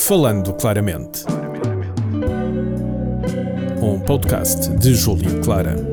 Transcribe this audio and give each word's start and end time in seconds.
Falando 0.00 0.54
Claramente. 0.54 1.24
Um 3.82 4.00
podcast 4.00 4.70
de 4.78 4.94
Júlio 4.94 5.40
Clara. 5.42 5.89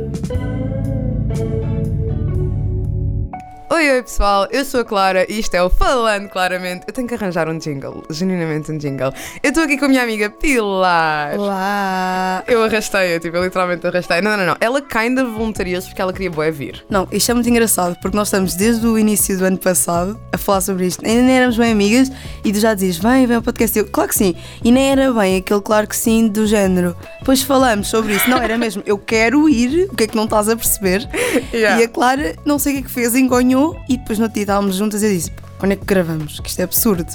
Oi, 3.77 3.91
oi 3.91 4.01
pessoal, 4.01 4.47
eu 4.49 4.65
sou 4.65 4.79
a 4.79 4.83
Clara 4.83 5.31
e 5.31 5.37
isto 5.37 5.53
é 5.53 5.61
o 5.61 5.69
Falando 5.69 6.29
Claramente. 6.29 6.85
Eu 6.87 6.93
tenho 6.93 7.07
que 7.07 7.13
arranjar 7.13 7.47
um 7.47 7.59
jingle, 7.59 8.03
genuinamente 8.09 8.71
um 8.71 8.77
jingle. 8.79 9.13
Eu 9.43 9.49
estou 9.49 9.63
aqui 9.63 9.77
com 9.77 9.85
a 9.85 9.87
minha 9.87 10.01
amiga 10.01 10.31
Pilar. 10.31 11.37
Olá! 11.37 12.43
Eu 12.47 12.63
arrastei-a, 12.63 13.19
tipo, 13.19 13.37
eu 13.37 13.43
literalmente 13.43 13.85
arrastei. 13.85 14.19
Não, 14.19 14.35
não, 14.35 14.47
não. 14.47 14.57
Ela 14.59 14.81
kinda 14.81 15.23
voluntariou-se 15.23 15.89
porque 15.89 16.01
ela 16.01 16.11
queria 16.11 16.31
boé 16.31 16.49
vir. 16.49 16.83
Não, 16.89 17.07
isto 17.11 17.29
é 17.29 17.35
muito 17.35 17.47
engraçado 17.47 17.95
porque 18.01 18.17
nós 18.17 18.29
estamos 18.29 18.55
desde 18.55 18.87
o 18.87 18.97
início 18.97 19.37
do 19.37 19.45
ano 19.45 19.59
passado 19.59 20.19
a 20.33 20.39
falar 20.39 20.61
sobre 20.61 20.87
isto. 20.87 21.05
Ainda 21.05 21.21
nem 21.21 21.37
éramos 21.37 21.55
bem 21.55 21.71
amigas 21.71 22.11
e 22.43 22.51
tu 22.51 22.59
já 22.59 22.73
dizes, 22.73 22.97
vem, 22.97 23.27
vem 23.27 23.35
ao 23.35 23.43
podcast. 23.43 23.77
Eu, 23.77 23.85
claro 23.85 24.09
que 24.09 24.15
sim. 24.15 24.33
E 24.63 24.71
nem 24.71 24.89
era 24.89 25.13
bem 25.13 25.37
aquele 25.37 25.61
claro 25.61 25.85
que 25.85 25.95
sim 25.95 26.27
do 26.27 26.47
género. 26.47 26.95
Depois 27.19 27.43
falamos 27.43 27.89
sobre 27.89 28.15
isso. 28.15 28.27
Não, 28.27 28.39
era 28.39 28.57
mesmo, 28.57 28.81
eu 28.87 28.97
quero 28.97 29.47
ir, 29.47 29.87
o 29.91 29.95
que 29.95 30.05
é 30.05 30.07
que 30.07 30.15
não 30.15 30.23
estás 30.23 30.49
a 30.49 30.55
perceber? 30.55 31.07
Yeah. 31.53 31.81
E 31.81 31.85
a 31.85 31.87
Clara, 31.87 32.35
não 32.45 32.59
sei 32.59 32.73
o 32.73 32.75
que 32.75 32.81
é 32.81 32.85
que 32.85 32.91
fez, 32.91 33.15
engonhou 33.15 33.66
e 33.87 33.97
depois 33.97 34.19
no 34.19 34.25
outro 34.25 34.35
dia 34.35 34.43
estávamos 34.43 34.75
juntas 34.75 35.01
e 35.01 35.05
eu 35.05 35.11
disse, 35.11 35.31
quando 35.57 35.71
é 35.71 35.75
que 35.75 35.85
gravamos? 35.85 36.39
Que 36.39 36.49
isto 36.49 36.59
é 36.59 36.63
absurdo. 36.63 37.05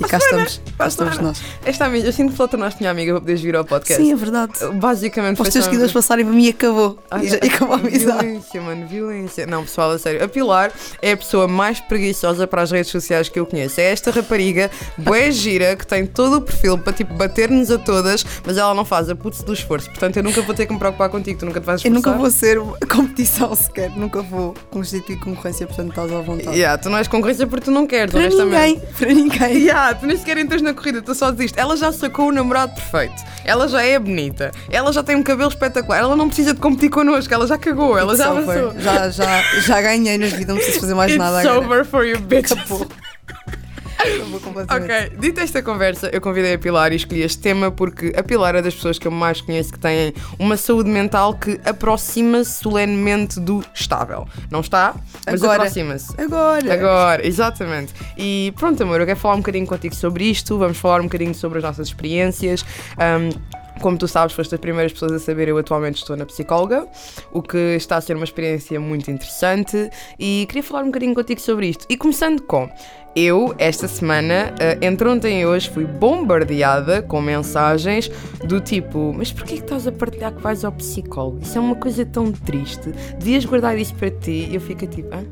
E 0.00 0.04
cá 0.04 0.18
estamos, 0.18 0.60
cá 0.76 0.86
estamos 0.88 1.18
nós. 1.18 1.42
Esta 1.64 1.84
amiga, 1.84 2.08
eu 2.08 2.12
sinto 2.12 2.32
que 2.32 2.36
falta 2.36 2.56
nós 2.56 2.74
minha 2.78 2.90
amiga 2.90 3.12
para 3.12 3.20
poderes 3.20 3.40
vir 3.40 3.54
ao 3.54 3.64
podcast. 3.64 4.02
Sim, 4.02 4.12
é 4.12 4.16
verdade. 4.16 4.52
Basicamente 4.74 5.40
os 5.40 5.48
teus 5.48 5.64
seguidores 5.64 5.92
passarem 5.92 6.24
para 6.24 6.34
mim 6.34 6.46
e 6.46 6.48
acabou. 6.48 6.98
Ai, 7.10 7.26
E, 7.26 7.28
já, 7.28 7.36
acabou 7.36 7.74
a 7.76 7.78
amizade. 7.78 8.18
Violência, 8.26 8.60
mano, 8.60 8.86
violência. 8.88 9.46
Não, 9.46 9.62
pessoal, 9.62 9.92
a 9.92 9.98
sério. 9.98 10.24
A 10.24 10.28
Pilar 10.28 10.72
é 11.00 11.12
a 11.12 11.16
pessoa 11.16 11.46
mais 11.46 11.78
preguiçosa 11.80 12.46
para 12.46 12.62
as 12.62 12.72
redes 12.72 12.90
sociais 12.90 13.28
que 13.28 13.38
eu 13.38 13.46
conheço. 13.46 13.80
É 13.80 13.84
esta 13.84 14.10
rapariga, 14.10 14.68
boa 14.98 15.30
gira, 15.30 15.76
que 15.76 15.86
tem 15.86 16.04
todo 16.06 16.38
o 16.38 16.40
perfil 16.40 16.76
para 16.76 16.92
tipo 16.92 17.14
bater-nos 17.14 17.70
a 17.70 17.78
todas, 17.78 18.24
mas 18.44 18.56
ela 18.56 18.74
não 18.74 18.84
faz 18.84 19.08
a 19.08 19.14
putz 19.14 19.42
do 19.44 19.52
esforço. 19.52 19.88
Portanto, 19.90 20.16
eu 20.16 20.24
nunca 20.24 20.42
vou 20.42 20.54
ter 20.54 20.66
que 20.66 20.72
me 20.72 20.78
preocupar 20.78 21.08
contigo, 21.08 21.38
tu 21.38 21.46
nunca 21.46 21.60
te 21.60 21.64
vais 21.66 21.84
Eu 21.84 21.92
esforçar. 21.92 22.12
nunca 22.12 22.20
vou 22.20 22.30
ser 22.32 22.58
competição 22.92 23.54
sequer, 23.54 23.90
nunca 23.90 24.22
vou 24.22 24.54
constituir 24.70 25.20
concorrência, 25.20 25.66
portanto 25.68 25.90
estás 25.90 26.12
à 26.12 26.20
vontade. 26.20 26.56
Yeah, 26.56 26.76
tu 26.82 26.90
não 26.90 26.98
és 26.98 27.06
concorrência 27.06 27.46
porque 27.46 27.66
tu 27.66 27.70
não 27.70 27.86
queres, 27.86 28.10
Para 28.10 28.22
honestamente. 28.22 28.74
ninguém, 28.80 28.80
para 28.98 29.12
ninguém. 29.14 29.54
Yeah, 29.64 29.83
tu 29.92 30.06
nem 30.06 30.16
sequer 30.16 30.38
entras 30.38 30.62
na 30.62 30.72
corrida, 30.72 31.02
tu 31.02 31.14
só 31.14 31.30
desiste. 31.32 31.58
Ela 31.58 31.76
já 31.76 31.90
sacou 31.92 32.28
o 32.28 32.32
namorado 32.32 32.72
perfeito. 32.74 33.20
Ela 33.44 33.68
já 33.68 33.82
é 33.82 33.98
bonita. 33.98 34.52
Ela 34.70 34.92
já 34.92 35.02
tem 35.02 35.16
um 35.16 35.22
cabelo 35.22 35.48
espetacular. 35.50 35.98
Ela 35.98 36.14
não 36.16 36.28
precisa 36.28 36.54
de 36.54 36.60
competir 36.60 36.88
connosco. 36.90 37.34
Ela 37.34 37.46
já 37.46 37.58
cagou. 37.58 37.98
Ela 37.98 38.16
já 38.16 38.28
It's 38.32 38.38
over. 38.42 38.58
avançou. 38.58 38.80
Já, 38.80 39.10
já, 39.10 39.42
já 39.60 39.82
ganhei 39.82 40.16
na 40.16 40.26
vida, 40.28 40.52
não 40.52 40.56
preciso 40.56 40.80
fazer 40.80 40.94
mais 40.94 41.10
It's 41.12 41.18
nada 41.18 41.40
agora. 41.40 41.58
over 41.58 41.84
for 41.84 42.04
you, 42.06 42.18
bitch. 42.20 42.52
Acabou. 42.52 42.86
Ok, 44.74 45.18
dita 45.18 45.42
esta 45.42 45.62
conversa, 45.62 46.08
eu 46.12 46.20
convidei 46.20 46.54
a 46.54 46.58
Pilar 46.58 46.92
e 46.92 46.96
escolhi 46.96 47.22
este 47.22 47.38
tema 47.38 47.70
porque 47.70 48.12
a 48.16 48.22
Pilar 48.22 48.54
é 48.54 48.62
das 48.62 48.74
pessoas 48.74 48.98
que 48.98 49.06
eu 49.06 49.10
mais 49.10 49.40
conheço 49.40 49.72
que 49.72 49.78
têm 49.78 50.12
uma 50.38 50.56
saúde 50.56 50.90
mental 50.90 51.34
que 51.34 51.60
aproxima-se 51.64 52.62
solenemente 52.62 53.40
do 53.40 53.64
estável. 53.74 54.26
Não 54.50 54.60
está, 54.60 54.94
mas 55.26 55.42
Agora. 55.42 55.62
aproxima-se. 55.62 56.20
Agora. 56.20 56.74
Agora, 56.74 57.26
exatamente. 57.26 57.94
E 58.16 58.52
pronto, 58.56 58.82
amor, 58.82 59.00
eu 59.00 59.06
quero 59.06 59.18
falar 59.18 59.34
um 59.34 59.38
bocadinho 59.38 59.66
contigo 59.66 59.94
sobre 59.94 60.24
isto, 60.24 60.58
vamos 60.58 60.78
falar 60.78 61.00
um 61.00 61.04
bocadinho 61.04 61.34
sobre 61.34 61.58
as 61.58 61.64
nossas 61.64 61.88
experiências. 61.88 62.64
Ahm, 62.98 63.30
como 63.80 63.98
tu 63.98 64.06
sabes, 64.06 64.34
foste 64.34 64.54
as 64.54 64.60
primeiras 64.60 64.92
pessoas 64.92 65.12
a 65.12 65.18
saber, 65.18 65.48
eu 65.48 65.58
atualmente 65.58 65.96
estou 65.96 66.16
na 66.16 66.24
psicóloga, 66.24 66.86
o 67.32 67.42
que 67.42 67.58
está 67.76 67.96
a 67.96 68.00
ser 68.00 68.14
uma 68.14 68.24
experiência 68.24 68.78
muito 68.80 69.10
interessante 69.10 69.90
e 70.18 70.46
queria 70.48 70.62
falar 70.62 70.82
um 70.82 70.86
bocadinho 70.86 71.14
contigo 71.14 71.40
sobre 71.40 71.68
isto. 71.68 71.84
E 71.88 71.96
começando 71.96 72.42
com, 72.42 72.70
eu, 73.14 73.54
esta 73.58 73.86
semana, 73.86 74.52
eh, 74.58 74.78
entre 74.82 75.08
ontem 75.08 75.42
e 75.42 75.46
hoje, 75.46 75.70
fui 75.70 75.84
bombardeada 75.84 77.00
com 77.00 77.20
mensagens 77.20 78.10
do 78.44 78.60
tipo: 78.60 79.12
Mas 79.16 79.32
porquê 79.32 79.56
que 79.56 79.62
estás 79.62 79.86
a 79.86 79.92
partilhar 79.92 80.32
que 80.32 80.42
vais 80.42 80.64
ao 80.64 80.72
psicólogo? 80.72 81.38
Isso 81.42 81.56
é 81.56 81.60
uma 81.60 81.76
coisa 81.76 82.04
tão 82.04 82.32
triste, 82.32 82.90
devias 83.18 83.44
guardar 83.44 83.78
isso 83.78 83.94
para 83.94 84.10
ti. 84.10 84.48
E 84.50 84.54
eu 84.54 84.60
fico 84.60 84.86
tipo: 84.86 85.14
Hã? 85.14 85.24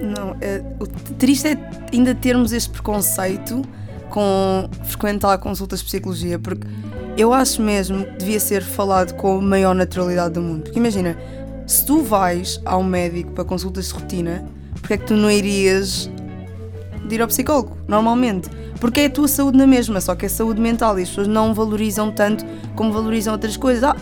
Não, 0.00 0.36
é, 0.40 0.62
o 0.80 0.86
triste 1.14 1.48
é 1.48 1.58
ainda 1.92 2.14
termos 2.14 2.52
este 2.52 2.70
preconceito 2.70 3.62
com 4.10 4.68
frequentar 4.84 5.38
consultas 5.38 5.80
de 5.80 5.86
psicologia, 5.86 6.38
porque 6.38 6.66
eu 7.16 7.32
acho 7.32 7.62
mesmo 7.62 8.04
que 8.04 8.18
devia 8.18 8.40
ser 8.40 8.62
falado 8.62 9.14
com 9.14 9.38
a 9.38 9.42
maior 9.42 9.74
naturalidade 9.74 10.34
do 10.34 10.42
mundo. 10.42 10.64
Porque 10.64 10.78
imagina, 10.78 11.16
se 11.66 11.86
tu 11.86 12.02
vais 12.02 12.60
ao 12.64 12.82
médico 12.82 13.32
para 13.32 13.44
consultas 13.44 13.88
de 13.88 13.94
rotina, 13.94 14.44
porque 14.80 14.94
é 14.94 14.96
que 14.98 15.06
tu 15.06 15.14
não 15.14 15.30
irias 15.30 16.10
de 17.06 17.14
ir 17.14 17.22
ao 17.22 17.28
psicólogo, 17.28 17.76
normalmente? 17.88 18.50
Porque 18.80 19.00
é 19.00 19.06
a 19.06 19.10
tua 19.10 19.28
saúde 19.28 19.56
na 19.56 19.66
mesma, 19.66 20.00
só 20.00 20.14
que 20.14 20.26
é 20.26 20.28
saúde 20.28 20.60
mental 20.60 20.98
e 20.98 21.02
as 21.02 21.08
pessoas 21.08 21.28
não 21.28 21.54
valorizam 21.54 22.10
tanto 22.10 22.44
como 22.74 22.92
valorizam 22.92 23.32
outras 23.32 23.56
coisas. 23.56 23.82
Ah, 23.82 23.96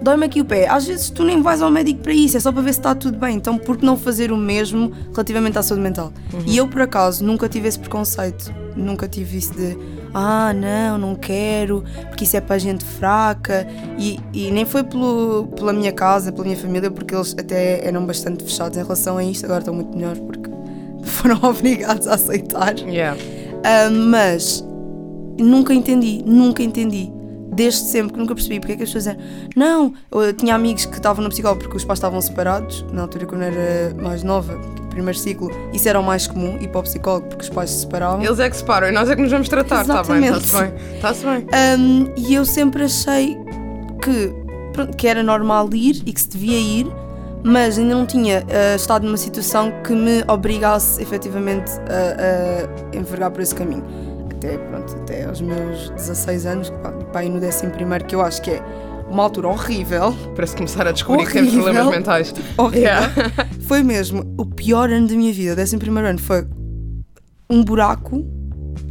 dói-me 0.00 0.26
aqui 0.26 0.40
o 0.40 0.44
pé. 0.44 0.68
Às 0.68 0.86
vezes 0.86 1.10
tu 1.10 1.24
nem 1.24 1.42
vais 1.42 1.62
ao 1.62 1.70
médico 1.70 2.00
para 2.00 2.12
isso, 2.12 2.36
é 2.36 2.40
só 2.40 2.52
para 2.52 2.62
ver 2.62 2.72
se 2.72 2.78
está 2.78 2.94
tudo 2.94 3.18
bem. 3.18 3.36
Então, 3.36 3.58
por 3.58 3.76
que 3.76 3.84
não 3.84 3.96
fazer 3.96 4.32
o 4.32 4.36
mesmo 4.36 4.92
relativamente 5.12 5.58
à 5.58 5.62
saúde 5.62 5.82
mental? 5.82 6.12
E 6.46 6.56
eu, 6.56 6.68
por 6.68 6.82
acaso, 6.82 7.24
nunca 7.24 7.48
tive 7.48 7.68
esse 7.68 7.78
preconceito. 7.78 8.52
Nunca 8.76 9.08
tive 9.08 9.36
isso 9.36 9.52
de 9.52 9.76
ah, 10.14 10.52
não, 10.52 10.98
não 10.98 11.14
quero, 11.14 11.84
porque 12.08 12.24
isso 12.24 12.36
é 12.36 12.40
para 12.40 12.58
gente 12.58 12.84
fraca. 12.84 13.66
E, 13.98 14.18
e 14.32 14.50
nem 14.50 14.64
foi 14.64 14.82
pelo, 14.82 15.48
pela 15.56 15.72
minha 15.72 15.92
casa, 15.92 16.32
pela 16.32 16.44
minha 16.44 16.56
família, 16.56 16.90
porque 16.90 17.14
eles 17.14 17.34
até 17.38 17.86
eram 17.86 18.04
bastante 18.06 18.44
fechados 18.44 18.78
em 18.78 18.82
relação 18.82 19.18
a 19.18 19.24
isto. 19.24 19.44
Agora 19.44 19.60
estão 19.60 19.74
muito 19.74 19.96
melhores 19.96 20.20
porque 20.20 20.39
foram 21.20 21.38
obrigados 21.48 22.06
a 22.06 22.14
aceitar. 22.14 22.78
Yeah. 22.78 23.16
Ah, 23.64 23.90
mas 23.90 24.64
nunca 25.38 25.74
entendi, 25.74 26.22
nunca 26.24 26.62
entendi. 26.62 27.12
Desde 27.52 27.80
sempre 27.80 28.12
que 28.12 28.18
nunca 28.18 28.34
percebi 28.34 28.60
porque 28.60 28.74
é 28.74 28.76
que 28.76 28.84
as 28.84 28.92
pessoas 28.92 29.16
dizem 29.16 29.48
Não, 29.56 29.92
eu 30.12 30.32
tinha 30.32 30.54
amigos 30.54 30.86
que 30.86 30.96
estavam 30.96 31.22
no 31.22 31.28
psicólogo 31.30 31.60
porque 31.60 31.76
os 31.76 31.84
pais 31.84 31.98
estavam 31.98 32.20
separados, 32.20 32.86
na 32.92 33.02
altura 33.02 33.26
quando 33.26 33.42
era 33.42 33.92
mais 34.00 34.22
nova, 34.22 34.56
primeiro 34.88 35.18
ciclo, 35.18 35.50
isso 35.72 35.88
era 35.88 35.98
o 35.98 36.02
mais 36.02 36.28
comum, 36.28 36.58
ir 36.60 36.68
para 36.68 36.78
o 36.78 36.82
psicólogo 36.84 37.26
porque 37.26 37.42
os 37.42 37.50
pais 37.50 37.70
se 37.70 37.80
separavam. 37.80 38.24
Eles 38.24 38.38
é 38.38 38.48
que 38.48 38.56
se 38.56 38.64
param 38.64 38.88
e 38.88 38.92
nós 38.92 39.10
é 39.10 39.16
que 39.16 39.22
nos 39.22 39.32
vamos 39.32 39.48
tratar, 39.48 39.82
está 39.82 40.02
bem? 40.04 40.24
Está-se 40.26 40.56
bem. 40.56 40.72
Está-se 40.94 41.26
bem. 41.26 41.46
Um, 41.78 42.12
e 42.16 42.34
eu 42.34 42.44
sempre 42.44 42.84
achei 42.84 43.36
que, 44.00 44.32
pronto, 44.72 44.96
que 44.96 45.08
era 45.08 45.22
normal 45.22 45.68
ir 45.74 46.02
e 46.06 46.12
que 46.12 46.20
se 46.20 46.28
devia 46.28 46.58
ir, 46.58 46.86
mas 47.42 47.78
ainda 47.78 47.94
não 47.94 48.06
tinha 48.06 48.44
ah, 48.48 48.76
estado 48.76 49.04
numa 49.06 49.16
situação 49.16 49.72
que 49.82 49.92
me 49.92 50.22
obrigasse 50.28 51.00
efetivamente 51.02 51.70
a, 51.88 52.92
a 52.92 52.96
envergar 52.96 53.30
por 53.30 53.40
esse 53.40 53.54
caminho. 53.54 53.84
Até, 54.30 54.56
pronto, 54.56 54.94
até 54.96 55.24
aos 55.26 55.40
meus 55.40 55.90
16 55.90 56.46
anos, 56.46 56.72
aí 57.14 57.28
no 57.28 57.44
11 57.44 57.66
primeiro, 57.68 58.04
que 58.06 58.14
eu 58.14 58.22
acho 58.22 58.40
que 58.40 58.52
é 58.52 58.62
uma 59.10 59.24
altura 59.24 59.48
horrível, 59.48 60.14
Para 60.34 60.46
se 60.46 60.56
começar 60.56 60.86
a 60.86 60.92
descobrir 60.92 61.26
que 61.26 61.32
temos 61.32 61.52
Horrível. 61.52 61.72
problemas 61.74 61.96
mentais. 61.96 62.34
horrível. 62.56 62.80
Yeah. 62.82 63.12
Foi 63.66 63.82
mesmo 63.82 64.34
o 64.38 64.46
pior 64.46 64.88
ano 64.88 65.08
da 65.08 65.14
minha 65.14 65.32
vida, 65.32 65.60
o 65.60 65.62
11 65.62 65.76
primeiro 65.78 66.08
ano, 66.08 66.18
foi 66.18 66.46
um 67.50 67.62
buraco. 67.64 68.24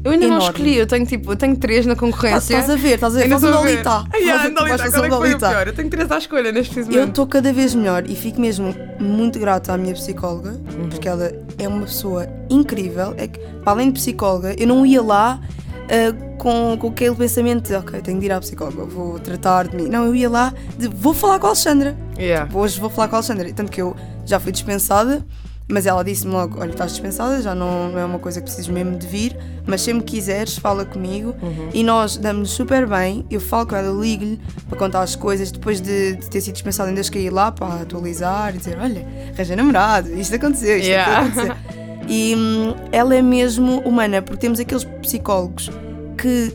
Eu 0.04 0.12
ainda 0.12 0.28
não 0.28 0.36
Enorme. 0.38 0.52
escolhi, 0.58 0.76
eu 0.78 0.88
tenho 0.88 1.06
tipo, 1.06 1.32
eu 1.32 1.36
tenho 1.36 1.58
três 1.58 1.86
na 1.86 1.92
Ah, 1.94 1.96
concorrência. 1.96 2.54
Estás 2.58 2.70
a 2.70 2.76
ver, 2.76 2.94
estás 2.96 3.16
a 3.16 3.20
ver, 3.20 3.30
faz 3.30 3.44
estou 3.44 3.60
a 3.60 3.62
ver. 3.64 3.72
dolita. 3.72 3.90
Ah, 4.14 4.18
yeah, 4.18 4.50
qual 4.52 4.68
é 4.68 4.78
que 4.78 4.92
foi 4.92 5.10
o 5.10 5.38
pior? 5.40 5.68
Eu 5.68 5.74
tenho 5.74 5.90
três 5.90 6.10
à 6.12 6.18
escolha 6.18 6.52
neste 6.54 6.74
preciso 6.74 6.98
Eu 6.98 7.06
estou 7.06 7.28
cada 7.28 7.52
vez 7.52 7.76
melhor 7.76 8.10
e 8.10 8.16
fico 8.16 8.40
mesmo 8.40 8.74
muito 9.00 9.38
grata 9.40 9.74
à 9.74 9.78
minha 9.78 9.94
psicóloga, 9.94 10.52
Uhum. 10.52 10.90
porque 10.90 11.08
ela 11.08 11.32
é 11.58 11.68
uma 11.68 11.82
pessoa 11.86 12.28
incrível. 12.50 13.14
É 13.18 13.28
que, 13.28 13.40
para 13.40 13.72
além 13.74 13.88
de 13.92 14.00
psicóloga, 14.00 14.56
eu 14.58 14.68
não 14.68 14.86
ia 14.86 15.02
lá 15.02 15.42
ah, 15.90 16.16
com, 16.38 16.78
com 16.80 16.88
aquele 16.88 17.16
pensamento 17.16 17.68
de 17.68 17.76
ok, 17.76 18.00
tenho 18.02 18.20
de 18.22 18.26
ir 18.28 18.32
à 18.32 18.40
psicóloga, 18.40 18.86
vou 18.86 19.20
tratar 19.20 19.68
de 19.68 19.76
mim. 19.76 19.90
Não, 19.90 20.06
eu 20.06 20.16
ia 20.16 20.30
lá 20.30 20.54
de 20.78 20.88
vou 20.88 21.14
falar 21.14 21.40
com 21.40 21.48
a 21.48 21.50
Alexandra. 21.50 21.98
Yeah. 22.18 22.50
Hoje 22.58 22.80
vou 22.80 22.90
falar 22.90 23.10
com 23.10 23.16
a 23.16 23.20
Alexandra. 23.20 23.52
Tanto 23.54 23.70
que 23.70 23.82
eu 23.82 23.94
já 24.26 24.40
fui 24.40 24.54
dispensada, 24.54 25.26
mas 25.70 25.86
ela 25.86 26.04
disse-me 26.04 26.34
logo: 26.34 26.60
olha, 26.60 26.72
estás 26.72 26.92
dispensada, 26.92 27.42
já 27.42 27.54
não, 27.54 27.90
não 27.92 28.00
é 28.00 28.04
uma 28.06 28.20
coisa 28.20 28.40
que 28.42 28.46
precisas 28.46 28.68
mesmo 28.68 28.98
de 28.98 29.06
vir, 29.06 29.38
mas 29.68 29.82
sempre 29.82 30.04
quiseres, 30.04 30.58
fala 30.58 30.84
comigo. 30.84 31.36
E 31.74 31.84
nós 31.84 32.18
damos-nos 32.18 32.52
super 32.52 32.88
bem. 32.88 33.26
Eu 33.30 33.40
falo 33.40 33.68
com 33.68 33.76
ela, 33.76 33.92
ligo-lhe 34.02 34.40
para 34.68 34.78
contar 34.78 35.02
as 35.02 35.16
coisas. 35.16 35.52
Depois 35.52 35.80
de, 35.80 36.16
de 36.16 36.30
ter 36.30 36.42
sido 36.42 36.54
dispensada, 36.54 36.90
ainda 36.90 37.04
cheguei 37.04 37.30
lá 37.30 37.52
para 37.52 37.82
atualizar 37.84 38.56
e 38.56 38.58
dizer: 38.58 38.78
olha, 38.82 39.06
arranjei 39.34 39.56
namorado, 39.56 40.10
isto 40.20 40.36
aconteceu, 40.36 40.78
isto 40.78 40.88
Yeah. 40.90 41.20
aconteceu. 41.20 41.56
E 42.12 42.34
hum, 42.36 42.74
ela 42.92 43.14
é 43.14 43.22
mesmo 43.22 43.82
humana, 43.82 44.20
porque 44.20 44.40
temos 44.42 44.60
aqueles 44.60 44.84
psicólogos 44.84 45.70
que 46.18 46.52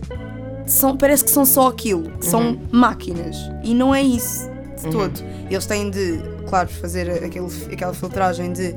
são, 0.67 0.97
parece 0.97 1.23
que 1.25 1.31
são 1.31 1.45
só 1.47 1.69
aquilo, 1.69 2.11
que 2.19 2.27
são 2.27 2.59
máquinas. 2.73 3.37
E 3.63 3.73
não 3.73 3.95
é 3.95 4.03
isso 4.03 4.51
de 4.83 4.91
todo. 4.91 5.13
Eles 5.49 5.65
têm 5.65 5.91
de, 5.91 6.21
claro, 6.49 6.69
fazer 6.69 7.09
aquele, 7.25 7.47
aquela 7.73 7.95
filtragem 7.95 8.53
de 8.53 8.75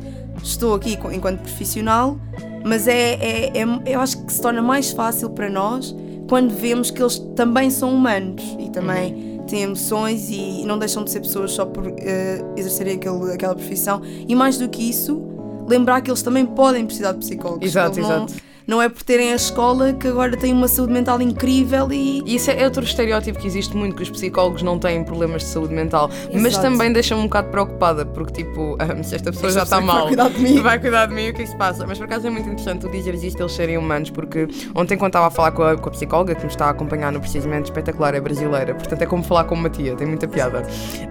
estou 0.48 0.74
aqui 0.76 0.98
enquanto 1.14 1.40
profissional, 1.42 2.18
mas 2.66 2.88
é, 2.88 3.14
é, 3.14 3.52
é- 3.60 3.66
eu 3.86 4.00
acho 4.00 4.24
que 4.26 4.34
se 4.34 4.42
torna 4.42 4.62
mais 4.62 4.92
fácil 4.92 5.30
para 5.30 5.50
nós 5.50 5.96
quando 6.30 6.52
vemos 6.54 6.92
que 6.92 7.02
eles 7.02 7.20
também 7.36 7.70
são 7.70 7.94
humanos 7.94 8.44
e 8.60 8.70
também 8.70 9.42
têm 9.48 9.62
emoções 9.62 10.30
e 10.30 10.64
não 10.66 10.78
deixam 10.78 11.04
de 11.06 11.12
ser 11.12 11.22
pessoas 11.22 11.52
só 11.54 11.66
por 11.66 11.88
eh, 11.98 12.44
exercerem 12.58 12.96
aquele, 12.98 13.32
aquela 13.34 13.56
profissão. 13.56 14.02
E 14.28 14.36
mais 14.36 14.58
do 14.58 14.68
que 14.68 14.90
isso, 14.90 15.22
lembrar 15.68 16.02
que 16.02 16.10
eles 16.12 16.22
também 16.22 16.46
podem 16.46 16.86
precisar 16.86 17.14
de 17.14 17.20
psicólogos. 17.20 17.66
Exato, 17.66 17.98
Eles 18.00 18.10
não- 18.10 18.26
exato. 18.26 18.47
Não 18.68 18.82
é 18.82 18.90
por 18.90 19.02
terem 19.02 19.32
a 19.32 19.36
escola 19.36 19.94
que 19.94 20.08
agora 20.10 20.36
têm 20.36 20.52
uma 20.52 20.68
saúde 20.68 20.92
mental 20.92 21.22
incrível 21.22 21.92
e. 21.92 22.22
Isso 22.26 22.52
é 22.52 22.66
outro 22.66 22.84
estereótipo 22.84 23.40
que 23.40 23.48
existe 23.48 23.76
muito, 23.76 23.96
que 23.96 24.04
os 24.04 24.10
psicólogos 24.10 24.62
não 24.62 24.78
têm 24.78 25.04
problemas 25.04 25.44
de 25.44 25.48
saúde 25.48 25.74
mental. 25.74 26.10
Mas 26.34 26.54
Exato. 26.54 26.64
também 26.64 26.92
deixa-me 26.92 27.22
um 27.22 27.26
bocado 27.26 27.48
preocupada, 27.50 28.06
porque 28.06 28.44
tipo, 28.44 28.76
ah, 28.80 29.02
se 29.04 29.16
esta 29.16 29.32
pessoa 29.32 29.48
Esta 29.48 29.60
já 29.60 29.64
está 29.64 29.80
que 29.80 29.86
vai 29.86 29.96
mal, 29.96 30.08
cuidar 30.08 30.30
de 30.30 30.40
mim. 30.40 30.62
vai 30.62 30.80
cuidar 30.80 31.06
de 31.06 31.14
mim, 31.14 31.30
o 31.30 31.34
que 31.34 31.42
é 31.42 31.46
que 31.46 31.50
se 31.52 31.56
passa? 31.56 31.88
Mas 31.88 31.98
por 31.98 32.04
acaso 32.04 32.28
é 32.28 32.30
muito 32.30 32.50
interessante 32.50 32.82
tu 32.82 32.90
dizeres 32.90 33.24
isto, 33.24 33.42
eles 33.42 33.54
serem 33.54 33.78
humanos, 33.78 34.10
porque 34.10 34.48
ontem 34.76 34.98
quando 34.98 35.10
estava 35.10 35.28
a 35.28 35.32
falar 35.32 35.52
com 35.52 35.64
a, 35.64 35.78
com 35.78 35.88
a 35.88 35.92
psicóloga, 35.92 36.36
que 36.36 36.44
me 36.44 36.52
está 36.52 36.66
a 36.66 36.70
acompanhar 36.72 37.12
no 37.12 37.22
Precisamente 37.22 37.66
Espetacular, 37.66 38.14
é 38.16 38.20
brasileira, 38.20 38.76
portanto 38.76 39.02
é 39.02 39.06
como 39.06 39.24
falar 39.24 39.46
com 39.46 39.56
uma 39.56 39.70
tia, 39.70 39.96
tem 39.96 40.06
muita 40.06 40.28
piada. 40.28 40.64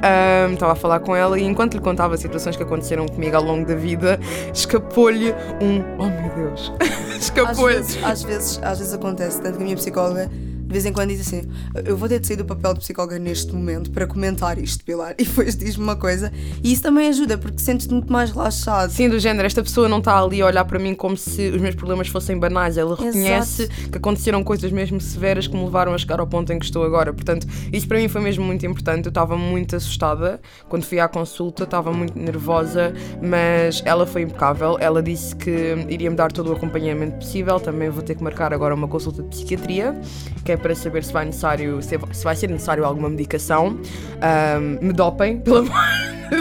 Ah, 0.03 0.49
estava 0.53 0.73
a 0.73 0.77
falar 0.77 1.01
com 1.01 1.17
ela 1.17 1.39
e 1.39 1.45
enquanto 1.45 1.75
lhe 1.75 1.81
contava 1.81 2.17
situações 2.19 2.57
que 2.57 2.63
aconteceram 2.63 3.07
comigo 3.07 3.35
ao 3.37 3.43
longo 3.43 3.67
da 3.67 3.75
vida, 3.75 4.21
escapou-lhe 4.53 5.33
um. 5.61 5.83
Oh 5.99 6.07
meu 6.07 6.49
Deus! 6.49 6.73
Às 7.51 7.59
vezes, 7.59 8.05
às, 8.05 8.23
vezes, 8.23 8.61
às 8.63 8.79
vezes 8.79 8.95
acontece, 8.95 9.41
tanto 9.41 9.57
que 9.57 9.63
a 9.63 9.65
minha 9.65 9.77
psicóloga 9.77 10.31
de 10.67 10.73
vez 10.73 10.85
em 10.85 10.93
quando 10.93 11.11
diz 11.11 11.21
assim: 11.21 11.43
Eu 11.85 11.97
vou 11.97 12.09
ter 12.09 12.19
de 12.19 12.27
sair 12.27 12.37
do 12.37 12.45
papel 12.45 12.75
de 12.75 12.81
psicóloga 12.81 13.19
neste 13.19 13.55
momento 13.55 13.91
para 13.91 14.07
comentar 14.07 14.59
isto, 14.59 14.85
Pilar. 14.85 15.15
E 15.19 15.25
depois 15.25 15.57
diz-me 15.57 15.83
uma 15.83 15.97
coisa, 15.97 16.33
e 16.63 16.73
isso 16.73 16.83
também 16.83 17.09
ajuda, 17.09 17.39
porque 17.39 17.59
sentes-te 17.59 17.93
muito 17.93 18.13
mais 18.13 18.31
relaxado. 18.31 18.91
Sim, 18.91 19.09
do 19.09 19.19
género, 19.19 19.47
esta 19.47 19.63
pessoa 19.63 19.89
não 19.89 19.99
está 19.99 20.19
ali 20.19 20.43
a 20.43 20.47
olhar 20.47 20.65
para 20.65 20.79
mim 20.79 20.95
como 20.95 21.17
se 21.17 21.49
os 21.49 21.61
meus 21.61 21.75
problemas 21.75 22.09
fossem 22.09 22.39
banais. 22.39 22.77
Ela 22.77 22.95
reconhece 22.95 23.69
que 23.91 23.97
aconteceram 23.97 24.43
coisas 24.45 24.71
mesmo 24.71 25.01
severas 25.01 25.47
que 25.47 25.57
me 25.57 25.65
levaram 25.65 25.95
a 25.95 25.99
chegar 25.99 26.21
ao 26.21 26.27
ponto 26.27 26.53
em 26.53 26.59
que 26.59 26.65
estou 26.65 26.85
agora. 26.85 27.13
Portanto, 27.13 27.47
isso 27.73 27.89
para 27.89 27.99
mim 27.99 28.09
foi 28.09 28.21
mesmo 28.21 28.45
muito 28.45 28.65
importante. 28.67 29.07
Eu 29.07 29.11
estava 29.11 29.37
muito 29.37 29.77
assustada 29.77 30.41
quando 30.69 30.85
fui 30.85 31.01
à 31.01 31.09
consulta, 31.09 31.65
estava 31.65 31.93
muito 31.93 32.19
nervosa, 32.19 32.93
mas 33.23 33.83
ela 33.85 34.07
foi 34.07 34.23
impecável. 34.23 34.77
Ela 34.81 35.03
disse 35.03 35.35
que 35.35 35.87
iria 35.89 36.11
me 36.11 36.17
dar 36.17 36.31
todo 36.31 36.51
o 36.51 36.53
acompanhamento 36.53 37.17
possível. 37.17 37.59
Também 37.61 37.89
vou 37.89 38.03
ter 38.03 38.15
que 38.15 38.23
marcar 38.23 38.53
agora 38.53 38.75
uma 38.75 38.89
consulta 38.89 39.23
de 39.23 39.29
psiquiatria, 39.29 39.99
que 40.45 40.53
é 40.53 40.56
para 40.59 40.75
saber 40.75 41.05
se 41.05 41.13
vai, 41.13 41.25
necessário, 41.27 41.81
se 41.83 42.25
vai 42.25 42.37
ser 42.37 42.49
necessário 42.49 42.85
alguma 42.85 43.09
medicação. 43.09 43.79
Ahm, 44.21 44.79
me 44.81 44.93
dopem, 44.93 45.39
pelo 45.41 45.59
amor. 45.59 45.73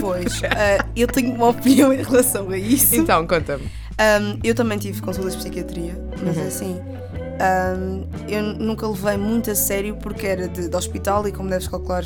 Pois, 0.01 0.41
eh, 0.43 0.79
eu 0.95 1.07
tenho 1.07 1.33
uma 1.33 1.49
opinião 1.49 1.93
em 1.93 2.01
relação 2.01 2.49
a 2.49 2.57
isso. 2.57 2.95
Então, 2.95 3.25
conta-me. 3.27 3.63
Um, 3.65 4.39
eu 4.43 4.53
também 4.55 4.77
tive 4.77 5.01
consultas 5.01 5.33
de 5.33 5.39
psiquiatria, 5.39 5.93
mas 6.21 6.35
Uhum. 6.35 6.47
assim, 6.47 6.81
um, 7.79 8.07
eu 8.27 8.41
nunca 8.43 8.87
levei 8.87 9.15
muito 9.17 9.49
a 9.51 9.55
sério 9.55 9.95
porque 10.01 10.25
era 10.27 10.47
de, 10.47 10.67
de 10.67 10.75
hospital 10.75 11.27
e 11.27 11.31
como 11.31 11.49
deves 11.49 11.67
calcular 11.67 12.03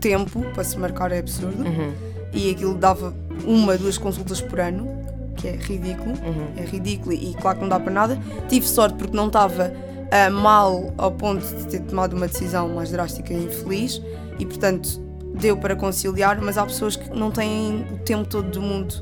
tempo 0.00 0.42
para 0.54 0.62
se 0.64 0.78
marcar 0.78 1.10
é 1.12 1.18
absurdo. 1.18 1.62
Uhum. 1.64 1.92
E 2.32 2.50
aquilo 2.50 2.74
dava 2.74 3.12
uma, 3.44 3.76
duas 3.76 3.98
consultas 3.98 4.40
por 4.40 4.60
ano, 4.60 4.88
que 5.36 5.48
é 5.48 5.52
ridículo. 5.56 6.10
Uhum. 6.10 6.48
É 6.56 6.62
ridículo 6.64 7.12
e 7.14 7.34
claro 7.40 7.56
que 7.56 7.62
não 7.62 7.68
dá 7.70 7.80
para 7.80 7.92
nada. 7.92 8.18
Tive 8.48 8.66
sorte 8.68 8.96
porque 8.96 9.16
não 9.16 9.26
estava 9.28 9.72
ah, 10.10 10.30
mal 10.30 10.92
ao 10.96 11.12
ponto 11.12 11.44
de 11.44 11.66
ter 11.66 11.80
tomado 11.80 12.16
uma 12.16 12.26
decisão 12.26 12.68
mais 12.68 12.90
drástica 12.90 13.32
e 13.32 13.44
infeliz 13.44 14.02
e 14.38 14.46
portanto 14.46 15.08
deu 15.34 15.56
para 15.56 15.76
conciliar, 15.76 16.40
mas 16.40 16.58
há 16.58 16.64
pessoas 16.64 16.96
que 16.96 17.10
não 17.10 17.30
têm 17.30 17.86
o 17.92 17.98
tempo 17.98 18.28
todo 18.28 18.50
do 18.50 18.60
mundo 18.60 18.94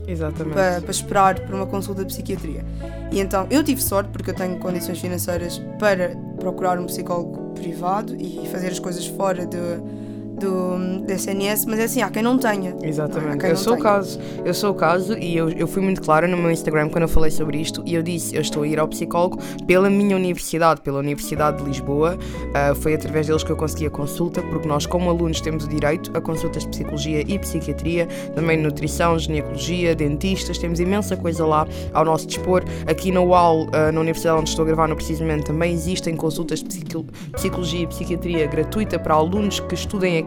para, 0.52 0.80
para 0.80 0.90
esperar 0.90 1.40
por 1.40 1.54
uma 1.54 1.66
consulta 1.66 2.04
de 2.04 2.12
psiquiatria. 2.12 2.64
E 3.10 3.20
então 3.20 3.46
eu 3.50 3.62
tive 3.64 3.82
sorte 3.82 4.10
porque 4.10 4.30
eu 4.30 4.34
tenho 4.34 4.58
condições 4.58 4.98
financeiras 4.98 5.60
para 5.78 6.10
procurar 6.38 6.78
um 6.78 6.86
psicólogo 6.86 7.54
privado 7.54 8.14
e 8.16 8.46
fazer 8.48 8.68
as 8.68 8.78
coisas 8.78 9.06
fora 9.06 9.46
do, 9.46 10.05
do, 10.36 11.00
do 11.04 11.12
SNS, 11.12 11.64
mas 11.66 11.78
é 11.78 11.84
assim, 11.84 12.02
há 12.02 12.10
quem 12.10 12.22
não 12.22 12.38
tenha. 12.38 12.74
Exatamente, 12.82 13.38
quem 13.38 13.50
eu 13.50 13.54
não 13.54 13.62
sou 13.62 13.72
o 13.72 13.76
tenha. 13.76 13.88
caso. 13.88 14.20
Eu 14.44 14.54
sou 14.54 14.70
o 14.70 14.74
caso 14.74 15.18
e 15.18 15.36
eu, 15.36 15.48
eu 15.50 15.66
fui 15.66 15.82
muito 15.82 16.02
clara 16.02 16.26
no 16.28 16.36
meu 16.36 16.50
Instagram 16.50 16.88
quando 16.88 17.02
eu 17.02 17.08
falei 17.08 17.30
sobre 17.30 17.58
isto 17.58 17.82
e 17.86 17.94
eu 17.94 18.02
disse: 18.02 18.34
eu 18.36 18.40
estou 18.42 18.62
a 18.62 18.68
ir 18.68 18.78
ao 18.78 18.88
psicólogo 18.88 19.38
pela 19.66 19.88
minha 19.90 20.16
universidade, 20.16 20.80
pela 20.80 20.98
Universidade 20.98 21.58
de 21.58 21.64
Lisboa. 21.64 22.18
Ah, 22.54 22.74
foi 22.74 22.94
através 22.94 23.26
deles 23.26 23.42
que 23.42 23.50
eu 23.50 23.56
consegui 23.56 23.86
a 23.86 23.90
consulta, 23.90 24.42
porque 24.42 24.68
nós, 24.68 24.86
como 24.86 25.08
alunos, 25.10 25.40
temos 25.40 25.64
o 25.64 25.68
direito 25.68 26.10
a 26.16 26.20
consultas 26.20 26.62
de 26.64 26.68
psicologia 26.70 27.20
e 27.26 27.38
psiquiatria, 27.38 28.06
também 28.34 28.56
nutrição, 28.56 29.18
ginecologia, 29.18 29.94
dentistas, 29.94 30.58
temos 30.58 30.80
imensa 30.80 31.16
coisa 31.16 31.44
lá 31.46 31.66
ao 31.92 32.04
nosso 32.04 32.26
dispor. 32.26 32.62
Aqui 32.86 33.10
na 33.10 33.20
UAL, 33.20 33.66
ah, 33.72 33.90
na 33.92 34.00
Universidade 34.00 34.38
onde 34.40 34.50
estou 34.50 34.64
a 34.64 34.66
gravar 34.66 34.88
no 34.88 34.96
precisamente, 34.96 35.44
também 35.46 35.72
existem 35.72 36.14
consultas 36.16 36.60
de 36.60 36.66
psico- 36.66 37.06
psicologia 37.32 37.82
e 37.82 37.86
psiquiatria 37.86 38.46
gratuita 38.46 38.98
para 38.98 39.14
alunos 39.14 39.60
que 39.60 39.74
estudem 39.74 40.18
aqui. 40.18 40.25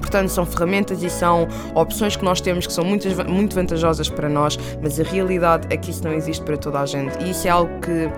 Portanto, 0.00 0.30
são 0.30 0.46
ferramentas 0.46 1.02
e 1.02 1.10
são 1.10 1.46
opções 1.74 2.16
que 2.16 2.24
nós 2.24 2.40
temos 2.40 2.66
que 2.66 2.72
são 2.72 2.84
muito, 2.84 3.06
muito 3.30 3.54
vantajosas 3.54 4.08
para 4.08 4.28
nós, 4.28 4.58
mas 4.82 4.98
a 4.98 5.02
realidade 5.02 5.66
é 5.70 5.76
que 5.76 5.90
isso 5.90 6.02
não 6.02 6.12
existe 6.12 6.42
para 6.44 6.56
toda 6.56 6.80
a 6.80 6.86
gente. 6.86 7.22
E 7.22 7.30
isso 7.30 7.46
é 7.46 7.50
algo 7.50 7.78
que, 7.80 8.08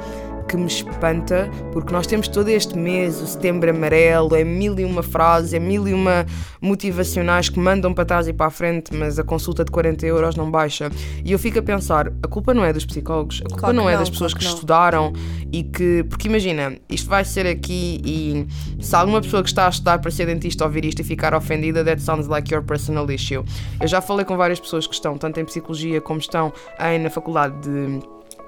que 0.51 0.57
me 0.57 0.67
espanta, 0.67 1.49
porque 1.73 1.93
nós 1.93 2.09
temos 2.09 2.27
todo 2.27 2.49
este 2.49 2.77
mês, 2.77 3.23
o 3.23 3.27
setembro 3.27 3.71
amarelo, 3.71 4.35
é 4.35 4.43
mil 4.43 4.77
e 4.81 4.85
uma 4.85 5.01
frases, 5.01 5.55
é 5.55 5.61
mil 5.61 5.87
e 5.87 5.95
uma 5.95 6.27
motivacionais 6.61 7.49
que 7.49 7.61
mandam 7.61 7.95
para 7.95 8.05
trás 8.05 8.27
e 8.27 8.33
para 8.33 8.47
a 8.47 8.51
frente, 8.51 8.93
mas 8.93 9.17
a 9.17 9.23
consulta 9.23 9.65
de 9.65 9.71
40 9.71 10.05
euros 10.07 10.35
não 10.35 10.51
baixa. 10.51 10.91
E 11.25 11.31
eu 11.31 11.39
fico 11.39 11.61
a 11.61 11.63
pensar, 11.63 12.09
a 12.21 12.27
culpa 12.27 12.53
não 12.53 12.65
é 12.65 12.73
dos 12.73 12.85
psicólogos, 12.85 13.41
a 13.43 13.49
culpa 13.49 13.61
Claro 13.61 13.77
não 13.77 13.89
é 13.89 13.93
não, 13.93 14.01
das 14.01 14.11
pessoas 14.11 14.33
claro 14.33 14.45
que 14.45 14.51
que 14.51 14.55
estudaram 14.55 15.13
e 15.53 15.63
que. 15.63 16.05
Porque 16.09 16.27
imagina, 16.27 16.77
isto 16.89 17.09
vai 17.09 17.25
ser 17.25 17.47
aqui 17.47 18.01
e 18.05 18.83
se 18.83 18.97
alguma 18.97 19.21
pessoa 19.21 19.45
que 19.45 19.49
está 19.49 19.67
a 19.67 19.71
estudar 19.71 20.01
para 20.01 20.11
ser 20.11 20.27
dentista 20.27 20.65
ouvir 20.65 20.85
isto 20.85 21.01
e 21.01 21.05
ficar 21.05 21.33
ofendida, 21.33 21.85
that 21.85 22.03
sounds 22.03 22.27
like 22.27 22.53
your 22.53 22.65
personal 22.65 23.09
issue. 23.09 23.45
Eu 23.81 23.87
já 23.87 24.01
falei 24.01 24.25
com 24.25 24.37
várias 24.37 24.59
pessoas 24.59 24.85
que 24.89 24.95
estão 24.95 25.17
tanto 25.17 25.39
em 25.39 25.45
psicologia 25.45 26.01
como 26.01 26.19
estão 26.19 26.53
em, 26.81 26.99
na 26.99 27.09
faculdade 27.09 27.55
de 27.61 28.01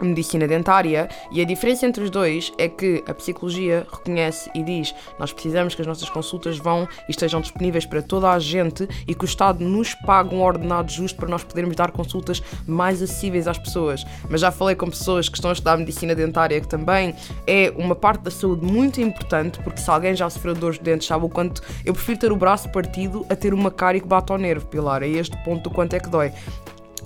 medicina 0.04 0.46
dentária 0.46 1.08
e 1.30 1.40
a 1.40 1.44
diferença 1.44 1.86
entre 1.86 2.02
os 2.04 2.10
dois 2.10 2.52
é 2.58 2.68
que 2.68 3.02
a 3.06 3.14
psicologia 3.14 3.86
reconhece 3.90 4.50
e 4.54 4.62
diz 4.62 4.94
nós 5.18 5.32
precisamos 5.32 5.74
que 5.74 5.80
as 5.80 5.86
nossas 5.86 6.08
consultas 6.08 6.58
vão 6.58 6.88
e 7.08 7.10
estejam 7.10 7.40
disponíveis 7.40 7.86
para 7.86 8.02
toda 8.02 8.30
a 8.30 8.38
gente 8.38 8.88
e 9.06 9.14
que 9.14 9.24
o 9.24 9.26
Estado 9.26 9.64
nos 9.64 9.94
pague 9.94 10.34
um 10.34 10.42
ordenado 10.42 10.90
justo 10.90 11.16
para 11.16 11.28
nós 11.28 11.44
podermos 11.44 11.76
dar 11.76 11.90
consultas 11.90 12.42
mais 12.66 13.02
acessíveis 13.02 13.46
às 13.46 13.58
pessoas. 13.58 14.04
Mas 14.28 14.40
já 14.40 14.50
falei 14.50 14.74
com 14.74 14.88
pessoas 14.88 15.28
que 15.28 15.36
estão 15.36 15.50
a 15.50 15.52
estudar 15.52 15.76
medicina 15.76 16.14
dentária 16.14 16.60
que 16.60 16.68
também 16.68 17.14
é 17.46 17.72
uma 17.76 17.94
parte 17.94 18.22
da 18.22 18.30
saúde 18.30 18.64
muito 18.64 19.00
importante 19.00 19.58
porque 19.60 19.80
se 19.80 19.90
alguém 19.90 20.14
já 20.14 20.28
sofreu 20.28 20.54
dores 20.54 20.78
de 20.78 20.84
dentes 20.84 21.06
sabe 21.06 21.24
o 21.24 21.28
quanto 21.28 21.62
eu 21.84 21.92
prefiro 21.92 22.18
ter 22.18 22.32
o 22.32 22.36
braço 22.36 22.68
partido 22.70 23.24
a 23.28 23.36
ter 23.36 23.52
uma 23.54 23.70
cárie 23.70 24.00
que 24.00 24.06
bate 24.06 24.32
ao 24.32 24.38
nervo, 24.38 24.66
Pilar, 24.66 25.02
é 25.02 25.08
este 25.08 25.36
ponto 25.44 25.64
do 25.64 25.70
quanto 25.70 25.94
é 25.94 26.00
que 26.00 26.08
dói. 26.08 26.32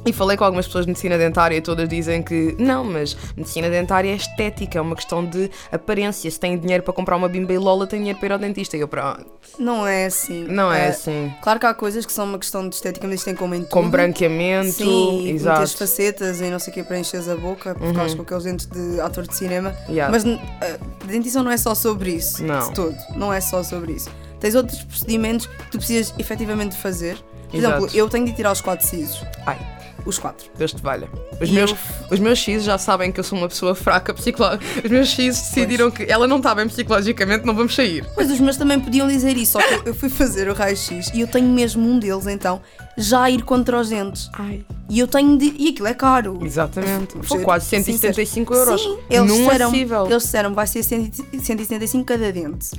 E 0.07 0.13
falei 0.13 0.37
com 0.37 0.45
algumas 0.45 0.67
pessoas 0.67 0.87
de 0.87 0.91
medicina 0.91 1.19
dentária 1.19 1.57
e 1.57 1.61
todas 1.61 1.89
dizem 1.89 2.23
que 2.23 2.55
não, 2.59 2.85
mas 2.85 3.17
medicina 3.37 3.69
dentária 3.69 4.11
é 4.11 4.15
estética, 4.15 4.79
é 4.79 4.81
uma 4.81 4.95
questão 4.95 5.25
de 5.25 5.51
aparência. 5.73 6.31
Se 6.31 6.39
tem 6.39 6.57
dinheiro 6.57 6.83
para 6.83 6.93
comprar 6.95 7.17
uma 7.17 7.29
bimba 7.29 7.53
e 7.53 7.59
lola, 7.59 7.87
tem 7.87 7.99
dinheiro 7.99 8.19
para 8.19 8.27
ir 8.29 8.33
ao 8.33 8.39
dentista. 8.39 8.77
E 8.77 8.81
eu, 8.81 8.89
para 8.89 9.19
Não 9.59 9.87
é 9.87 10.07
assim. 10.07 10.45
não 10.49 10.73
é 10.73 10.87
Eh, 10.87 10.89
assim. 10.89 11.33
Claro 11.43 11.59
que 11.59 11.67
há 11.67 11.75
coisas 11.75 12.07
que 12.07 12.13
são 12.13 12.25
uma 12.25 12.39
questão 12.39 12.69
de 12.69 12.75
estética, 12.77 13.07
mas 13.07 13.17
isto 13.17 13.25
tem 13.25 13.35
como 13.35 13.55
em 13.55 13.61
tudo. 13.63 13.71
Com 13.71 13.91
branqueamento, 13.91 14.73
Sim, 14.73 15.13
muitas 15.25 15.43
exato. 15.43 15.61
Uhum. 15.63 15.67
facetas 15.69 16.41
e 16.41 16.45
não 16.51 16.59
sei 16.59 16.71
o 16.71 16.75
que 16.75 16.83
para 16.85 16.99
encheres 16.99 17.29
a 17.29 17.35
boca, 17.37 17.75
porque 17.75 17.89
ficas 17.93 18.15
com 18.15 18.23
aqueles 18.23 18.45
dentes 18.45 18.67
de 18.67 19.01
ator 19.01 19.27
de 19.27 19.35
cinema. 19.35 19.75
Yeah. 19.89 20.11
Mas 20.13 20.25
uh, 20.25 20.39
dentição 21.07 21.43
não 21.43 21.51
é 21.51 21.57
só 21.57 21.75
sobre 21.75 22.11
isso, 22.13 22.45
Não. 22.45 22.69
de 22.69 22.75
todo. 22.75 22.97
Não 23.17 23.33
é 23.33 23.41
só 23.41 23.63
sobre 23.63 23.93
isso. 23.93 24.09
Tens 24.39 24.55
outros 24.55 24.83
procedimentos 24.85 25.47
que 25.47 25.71
tu 25.73 25.79
precisas 25.79 26.15
efetivamente 26.19 26.77
fazer. 26.77 27.17
Por 27.51 27.57
Exato. 27.59 27.77
exemplo, 27.87 27.97
eu 27.97 28.09
tenho 28.09 28.27
de 28.27 28.33
tirar 28.33 28.53
os 28.53 28.61
quatro 28.61 28.87
sisos. 28.87 29.25
Ai, 29.47 29.57
Os 30.07 30.19
quatro. 30.19 30.49
Deus 30.57 30.73
te 30.73 30.81
valha. 30.81 31.09
Os 31.41 31.49
E 31.49 31.53
meus, 31.53 31.71
eu- 31.73 31.77
os 32.13 32.21
meus 32.21 32.39
X 32.39 32.63
já 32.63 32.79
sabem 32.79 33.11
que 33.11 33.19
eu 33.21 33.25
sou 33.25 33.37
uma 33.37 33.49
pessoa 33.49 33.75
fraca 33.75 34.15
psicológica. 34.15 34.65
Os 34.85 34.91
meus 34.91 35.09
X 35.09 35.35
decidiram 35.37 35.91
que 35.91 36.05
ela 36.05 36.27
não 36.29 36.37
está 36.37 36.55
bem 36.55 36.69
psicologicamente, 36.69 37.45
não 37.45 37.55
vamos 37.55 37.75
sair. 37.75 38.07
Pois 38.15 38.31
os 38.31 38.39
meus 38.39 38.57
também 38.57 38.79
podiam 38.79 39.09
dizer 39.09 39.37
isso, 39.37 39.53
só 39.53 39.59
que 39.59 39.89
eu 39.89 39.95
fui 39.95 40.09
fazer 40.09 40.49
o 40.49 40.55
raio-x 40.55 41.11
e 41.13 41.21
eu 41.21 41.27
tenho 41.27 41.49
mesmo 41.49 41.87
um 41.87 41.99
deles, 41.99 42.27
então, 42.29 42.63
já 42.97 43.29
ir 43.31 43.43
contra 43.43 43.79
os 43.81 43.89
dentes. 43.89 44.31
Ai. 44.33 44.65
E 44.89 45.01
eu 45.01 45.07
tenho 45.09 45.37
de. 45.37 45.53
E 45.59 45.71
aquilo 45.71 45.89
é 45.89 45.95
caro. 45.95 46.39
Exatamente. 46.43 47.15
Foi 47.23 47.39
Ser 47.39 47.45
quase 47.45 47.67
175 47.67 48.55
euros. 48.55 48.81
Sim, 48.81 48.99
eles 49.11 49.29
num 49.31 49.45
disseram, 49.45 49.67
acessível. 49.69 50.07
eles 50.07 50.23
disseram 50.23 50.55
vai 50.55 50.67
ser 50.67 50.83
100 50.83 51.13
175 51.43 52.05
cada 52.05 52.33
dente. 52.33 52.71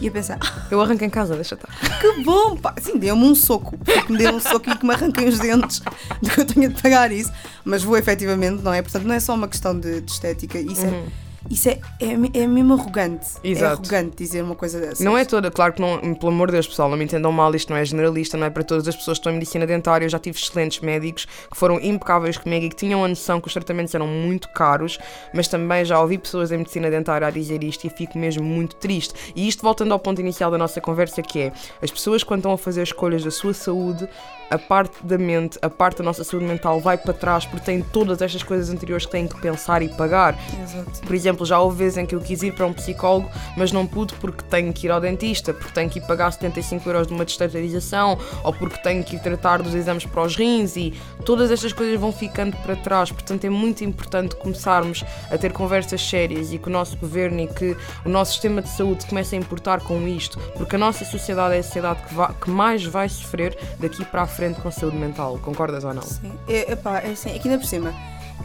E 0.00 0.06
eu 0.06 0.12
pensei, 0.12 0.34
ah, 0.40 0.66
Eu 0.70 0.80
arranco 0.80 1.04
em 1.04 1.10
casa, 1.10 1.34
deixa 1.36 1.54
estar. 1.54 1.68
que 2.00 2.22
bom, 2.24 2.56
pá. 2.56 2.74
Sim, 2.80 2.98
deu-me 2.98 3.24
um 3.24 3.34
soco. 3.34 3.78
Que 3.78 4.12
me 4.12 4.18
deu 4.18 4.32
um 4.34 4.40
soco 4.40 4.68
e 4.68 4.76
que 4.76 4.84
me 4.84 4.92
arranquem 4.92 5.28
os 5.28 5.38
dentes 5.38 5.80
de 6.20 6.30
que 6.30 6.40
eu 6.40 6.44
tenha 6.44 6.68
de 6.68 6.82
pagar 6.82 7.12
isso. 7.12 7.30
Mas 7.64 7.82
vou 7.84 7.96
efetivamente, 7.96 8.62
não 8.62 8.72
é? 8.74 8.82
Portanto, 8.82 9.04
não 9.04 9.14
é 9.14 9.20
só 9.20 9.34
uma 9.34 9.46
questão 9.48 9.78
de, 9.78 10.00
de 10.00 10.10
estética. 10.10 10.58
Isso 10.58 10.84
Uhum. 10.86 10.94
é. 10.94 11.23
Isso 11.50 11.68
é, 11.68 11.78
é, 12.00 12.42
é 12.42 12.46
mesmo 12.46 12.74
arrogante. 12.74 13.26
É 13.42 13.48
Exato. 13.48 13.82
arrogante 13.82 14.16
dizer 14.16 14.42
uma 14.42 14.54
coisa 14.54 14.80
dessas. 14.80 15.00
Não 15.00 15.16
é 15.16 15.24
toda, 15.24 15.50
claro 15.50 15.74
que 15.74 15.80
não, 15.80 16.14
pelo 16.14 16.32
amor 16.32 16.48
de 16.48 16.52
Deus, 16.52 16.66
pessoal, 16.66 16.88
não 16.88 16.96
me 16.96 17.04
entendam 17.04 17.30
mal, 17.30 17.54
isto 17.54 17.70
não 17.70 17.76
é 17.76 17.84
generalista, 17.84 18.36
não 18.36 18.46
é 18.46 18.50
para 18.50 18.64
todas 18.64 18.88
as 18.88 18.96
pessoas 18.96 19.18
que 19.18 19.20
estão 19.20 19.32
em 19.32 19.36
medicina 19.36 19.66
dentária. 19.66 20.04
Eu 20.04 20.08
já 20.08 20.18
tive 20.18 20.38
excelentes 20.38 20.80
médicos 20.80 21.26
que 21.26 21.56
foram 21.56 21.78
impecáveis 21.80 22.38
comigo 22.38 22.64
e 22.64 22.68
que 22.70 22.76
tinham 22.76 23.04
a 23.04 23.08
noção 23.08 23.40
que 23.40 23.48
os 23.48 23.52
tratamentos 23.52 23.94
eram 23.94 24.06
muito 24.06 24.48
caros, 24.50 24.98
mas 25.34 25.46
também 25.48 25.84
já 25.84 26.00
ouvi 26.00 26.18
pessoas 26.18 26.50
em 26.50 26.58
medicina 26.58 26.90
dentária 26.90 27.26
a 27.26 27.30
dizer 27.30 27.62
isto 27.62 27.86
e 27.86 27.90
fico 27.90 28.18
mesmo 28.18 28.42
muito 28.42 28.76
triste. 28.76 29.14
E 29.36 29.46
isto 29.46 29.62
voltando 29.62 29.92
ao 29.92 29.98
ponto 29.98 30.20
inicial 30.20 30.50
da 30.50 30.58
nossa 30.58 30.80
conversa, 30.80 31.22
que 31.22 31.40
é 31.40 31.52
as 31.82 31.90
pessoas 31.90 32.22
quando 32.22 32.40
estão 32.40 32.52
a 32.52 32.58
fazer 32.58 32.82
escolhas 32.82 33.22
da 33.22 33.30
sua 33.30 33.52
saúde, 33.52 34.08
a 34.50 34.58
parte 34.58 35.04
da 35.04 35.18
mente, 35.18 35.58
a 35.62 35.68
parte 35.70 35.98
da 35.98 36.04
nossa 36.04 36.22
saúde 36.24 36.44
mental 36.46 36.80
vai 36.80 36.96
para 36.96 37.12
trás 37.12 37.44
porque 37.46 37.64
tem 37.64 37.80
todas 37.82 38.20
estas 38.22 38.42
coisas 38.42 38.70
anteriores 38.70 39.06
que 39.06 39.12
têm 39.12 39.26
que 39.26 39.40
pensar 39.40 39.82
e 39.82 39.88
pagar. 39.88 40.38
Exato. 40.62 41.00
Por 41.00 41.14
exemplo, 41.14 41.44
já 41.46 41.58
houve 41.58 41.78
vezes 41.78 41.98
em 41.98 42.06
que 42.06 42.14
eu 42.14 42.20
quis 42.20 42.42
ir 42.42 42.52
para 42.54 42.66
um 42.66 42.72
psicólogo, 42.72 43.30
mas 43.56 43.72
não 43.72 43.86
pude 43.86 44.14
porque 44.14 44.42
tenho 44.44 44.72
que 44.72 44.86
ir 44.86 44.90
ao 44.90 45.00
dentista, 45.00 45.52
porque 45.52 45.72
tenho 45.72 45.90
que 45.90 45.98
ir 45.98 46.02
pagar 46.02 46.30
75 46.32 46.88
euros 46.88 47.06
de 47.06 47.12
uma 47.14 47.24
destatarização, 47.24 48.18
ou 48.42 48.52
porque 48.52 48.78
tenho 48.78 49.02
que 49.02 49.16
ir 49.16 49.20
tratar 49.20 49.62
dos 49.62 49.74
exames 49.74 50.04
para 50.06 50.22
os 50.22 50.36
rins 50.36 50.76
e 50.76 50.92
todas 51.24 51.50
estas 51.50 51.72
coisas 51.72 51.98
vão 51.98 52.12
ficando 52.12 52.56
para 52.58 52.76
trás. 52.76 53.10
Portanto, 53.10 53.44
é 53.44 53.50
muito 53.50 53.84
importante 53.84 54.36
começarmos 54.36 55.04
a 55.30 55.38
ter 55.38 55.52
conversas 55.52 56.00
sérias 56.02 56.52
e 56.52 56.58
que 56.58 56.68
o 56.68 56.72
nosso 56.72 56.96
governo 56.96 57.40
e 57.40 57.46
que 57.46 57.76
o 58.04 58.08
nosso 58.08 58.32
sistema 58.32 58.60
de 58.62 58.68
saúde 58.68 59.06
comece 59.06 59.34
a 59.34 59.38
importar 59.38 59.80
com 59.80 60.06
isto, 60.06 60.38
porque 60.56 60.76
a 60.76 60.78
nossa 60.78 61.04
sociedade 61.04 61.54
é 61.54 61.58
a 61.58 61.62
sociedade 61.62 62.02
que, 62.02 62.14
vai- 62.14 62.32
que 62.40 62.50
mais 62.50 62.84
vai 62.84 63.08
sofrer 63.08 63.56
daqui 63.78 64.04
para 64.04 64.22
a 64.22 64.26
frente 64.34 64.60
com 64.60 64.70
saúde 64.70 64.96
mental. 64.96 65.38
Concordas 65.42 65.84
ou 65.84 65.94
não? 65.94 66.02
Sim. 66.02 66.32
É, 66.48 66.72
epá, 66.72 66.98
é 67.00 67.12
assim, 67.12 67.34
aqui 67.34 67.48
ainda 67.48 67.58
por 67.58 67.66
cima, 67.66 67.94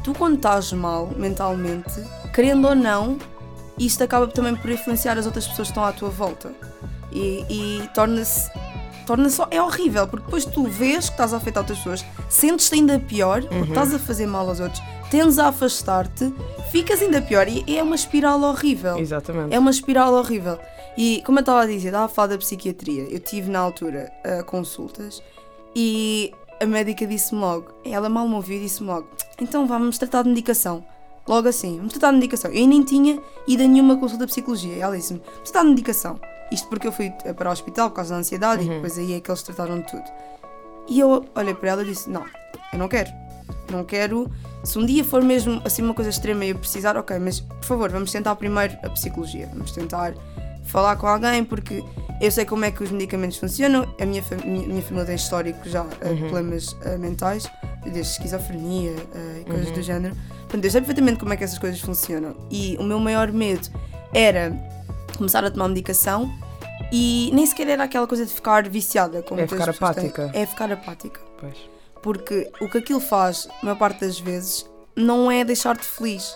tu 0.04 0.14
quando 0.14 0.36
estás 0.36 0.72
mal 0.72 1.08
mentalmente, 1.16 2.02
querendo 2.34 2.68
ou 2.68 2.76
não, 2.76 3.18
isto 3.78 4.04
acaba 4.04 4.28
também 4.28 4.56
por 4.56 4.70
influenciar 4.70 5.18
as 5.18 5.26
outras 5.26 5.48
pessoas 5.48 5.68
que 5.68 5.72
estão 5.72 5.84
à 5.84 5.92
tua 5.92 6.10
volta. 6.10 6.52
E, 7.12 7.46
e 7.50 7.90
torna-se. 7.94 8.52
Torna 9.08 9.28
só, 9.28 9.48
é 9.50 9.60
horrível, 9.60 10.08
porque 10.08 10.26
depois 10.26 10.46
tu 10.46 10.66
vês 10.66 11.06
que 11.06 11.14
estás 11.14 11.34
a 11.34 11.38
afetar 11.38 11.64
outras 11.64 11.80
pessoas, 11.80 12.06
sentes-te 12.30 12.76
ainda 12.76 13.00
pior, 13.00 13.42
porque 13.42 13.70
estás 13.70 13.92
a 13.92 13.98
fazer 13.98 14.28
mal 14.28 14.48
aos 14.48 14.60
outros, 14.60 14.84
tendes 15.10 15.40
a 15.40 15.48
afastar-te, 15.48 16.32
ficas 16.72 17.02
ainda 17.02 17.20
pior 17.20 17.48
e 17.48 17.76
é 17.76 17.82
uma 17.82 17.96
espiral 17.96 18.40
horrível. 18.44 19.00
Exatamente. 19.00 19.56
É 19.56 19.58
uma 19.58 19.72
espiral 19.72 20.14
horrível. 20.14 20.60
E 20.96 21.24
como 21.26 21.40
eu 21.40 21.42
estava 21.42 21.62
a 21.62 21.66
dizer, 21.66 21.88
estava 21.88 22.06
a 22.06 22.08
falar 22.08 22.28
da 22.28 22.38
psiquiatria. 22.38 23.08
Eu 23.10 23.20
tive 23.20 23.50
na 23.50 23.58
altura 23.60 24.12
uh, 24.24 24.44
consultas 24.46 25.24
e 25.76 26.34
a 26.62 26.66
médica 26.66 27.06
disse-me 27.06 27.42
logo, 27.42 27.74
ela 27.86 28.10
mal 28.10 28.28
me 28.28 28.36
ouviu 28.36 28.58
e 28.58 28.62
disse-me 28.62 28.88
logo, 28.90 29.08
então 29.40 29.66
vamos 29.68 29.98
tratar 29.98 30.24
de 30.24 30.30
medicação. 30.30 30.84
Logo 31.28 31.48
assim, 31.48 31.78
vamos 31.78 31.94
tratar 31.94 32.10
de 32.10 32.16
medicação. 32.16 32.52
Eu 32.52 32.66
nem 32.68 32.84
tinha 32.84 33.22
ido 33.48 33.64
a 33.64 33.68
nenhuma 33.68 33.98
consulta 33.98 34.26
de 34.26 34.32
psicologia. 34.32 34.76
Ela 34.76 34.98
disse-me, 34.98 35.22
tratar 35.44 35.62
de 35.62 35.70
medicação. 35.70 36.20
Isto 36.52 36.68
porque 36.68 36.88
eu 36.88 36.92
fui 36.92 37.14
eh, 37.24 37.34
para 37.34 37.50
o 37.50 37.52
hospital 37.52 37.90
por 37.92 37.98
causa 37.98 38.16
da 38.16 38.20
ansiedade 38.20 38.66
e 38.66 38.68
depois 38.68 38.98
aí 38.98 39.14
é 39.14 39.20
que 39.20 39.30
eles 39.30 39.44
trataram 39.44 39.80
de 39.80 39.88
tudo. 39.88 40.04
E 40.88 41.00
eu 41.00 41.24
olhei 41.36 41.54
para 41.54 41.70
ela 41.70 41.84
e 41.84 41.86
disse, 41.86 42.10
não, 42.10 42.26
eu 42.74 42.80
não 42.80 42.88
quero. 42.88 43.12
Não 43.72 43.84
quero. 43.84 44.30
Se 44.64 44.80
um 44.80 44.86
dia 44.86 45.04
for 45.04 45.24
mesmo 45.24 45.62
assim 45.64 45.84
uma 45.84 45.94
coisa 45.94 46.10
extrema 46.10 46.44
e 46.46 46.50
eu 46.50 46.58
precisar, 46.58 46.98
ok, 46.98 47.20
mas 47.20 47.42
por 47.42 47.64
favor, 47.64 47.92
vamos 47.92 48.12
tentar 48.12 48.36
primeiro 48.36 48.76
a 48.84 48.90
psicologia. 48.90 49.48
Vamos 49.54 49.72
tentar 49.72 50.16
falar 50.64 50.96
com 50.96 51.06
alguém, 51.06 51.44
porque 51.44 51.84
eu 52.22 52.30
sei 52.32 52.46
como 52.46 52.66
é 52.66 52.72
que 52.72 52.84
os 52.84 52.92
medicamentos 52.92 53.38
funcionam. 53.38 53.96
A 54.00 54.06
minha, 54.06 54.24
minha, 54.46 54.68
minha 54.68 54.82
família 54.82 55.06
tem 55.06 55.16
histórico 55.16 55.68
já 55.70 55.86
eh, 56.02 56.16
problemas 56.16 56.76
eh, 56.84 56.98
mentais, 56.98 57.50
desde 57.84 58.02
esquizofrenia 58.02 58.96
eh, 59.16 59.42
e 59.42 59.46
coisas 59.46 59.72
do 59.72 59.82
género. 59.82 60.16
Portanto, 60.42 60.66
eu 60.66 60.72
sei 60.72 60.82
perfeitamente 60.82 61.20
como 61.20 61.34
é 61.34 61.38
que 61.38 61.44
essas 61.44 61.58
coisas 61.60 61.80
funcionam. 61.80 62.36
E 62.52 62.76
o 62.80 62.84
meu 62.84 63.00
maior 63.00 63.32
medo 63.32 63.70
era 64.14 64.52
começar 65.18 65.44
a 65.46 65.52
tomar 65.52 65.68
medicação 65.70 66.30
e 66.92 67.30
nem 67.34 67.46
sequer 67.46 67.68
era 67.70 67.84
aquela 67.84 68.08
coisa 68.08 68.26
de 68.26 68.34
ficar 68.34 68.68
viciada. 68.68 69.22
Como 69.22 69.40
É 69.40 69.48
ficar 69.48 69.68
pessoas 69.68 69.96
têm. 69.96 70.10
apática. 70.10 70.32
É 70.34 70.46
ficar 70.46 70.72
apática. 70.72 71.22
Pois. 71.40 71.58
Porque 72.02 72.50
o 72.62 72.70
que 72.70 72.80
aquilo 72.80 73.00
faz, 73.00 73.48
a 73.62 73.66
maior 73.66 73.78
parte 73.78 74.02
das 74.02 74.20
vezes, 74.20 74.66
não 74.96 75.32
é 75.32 75.44
deixar-te 75.44 75.86
feliz. 75.86 76.34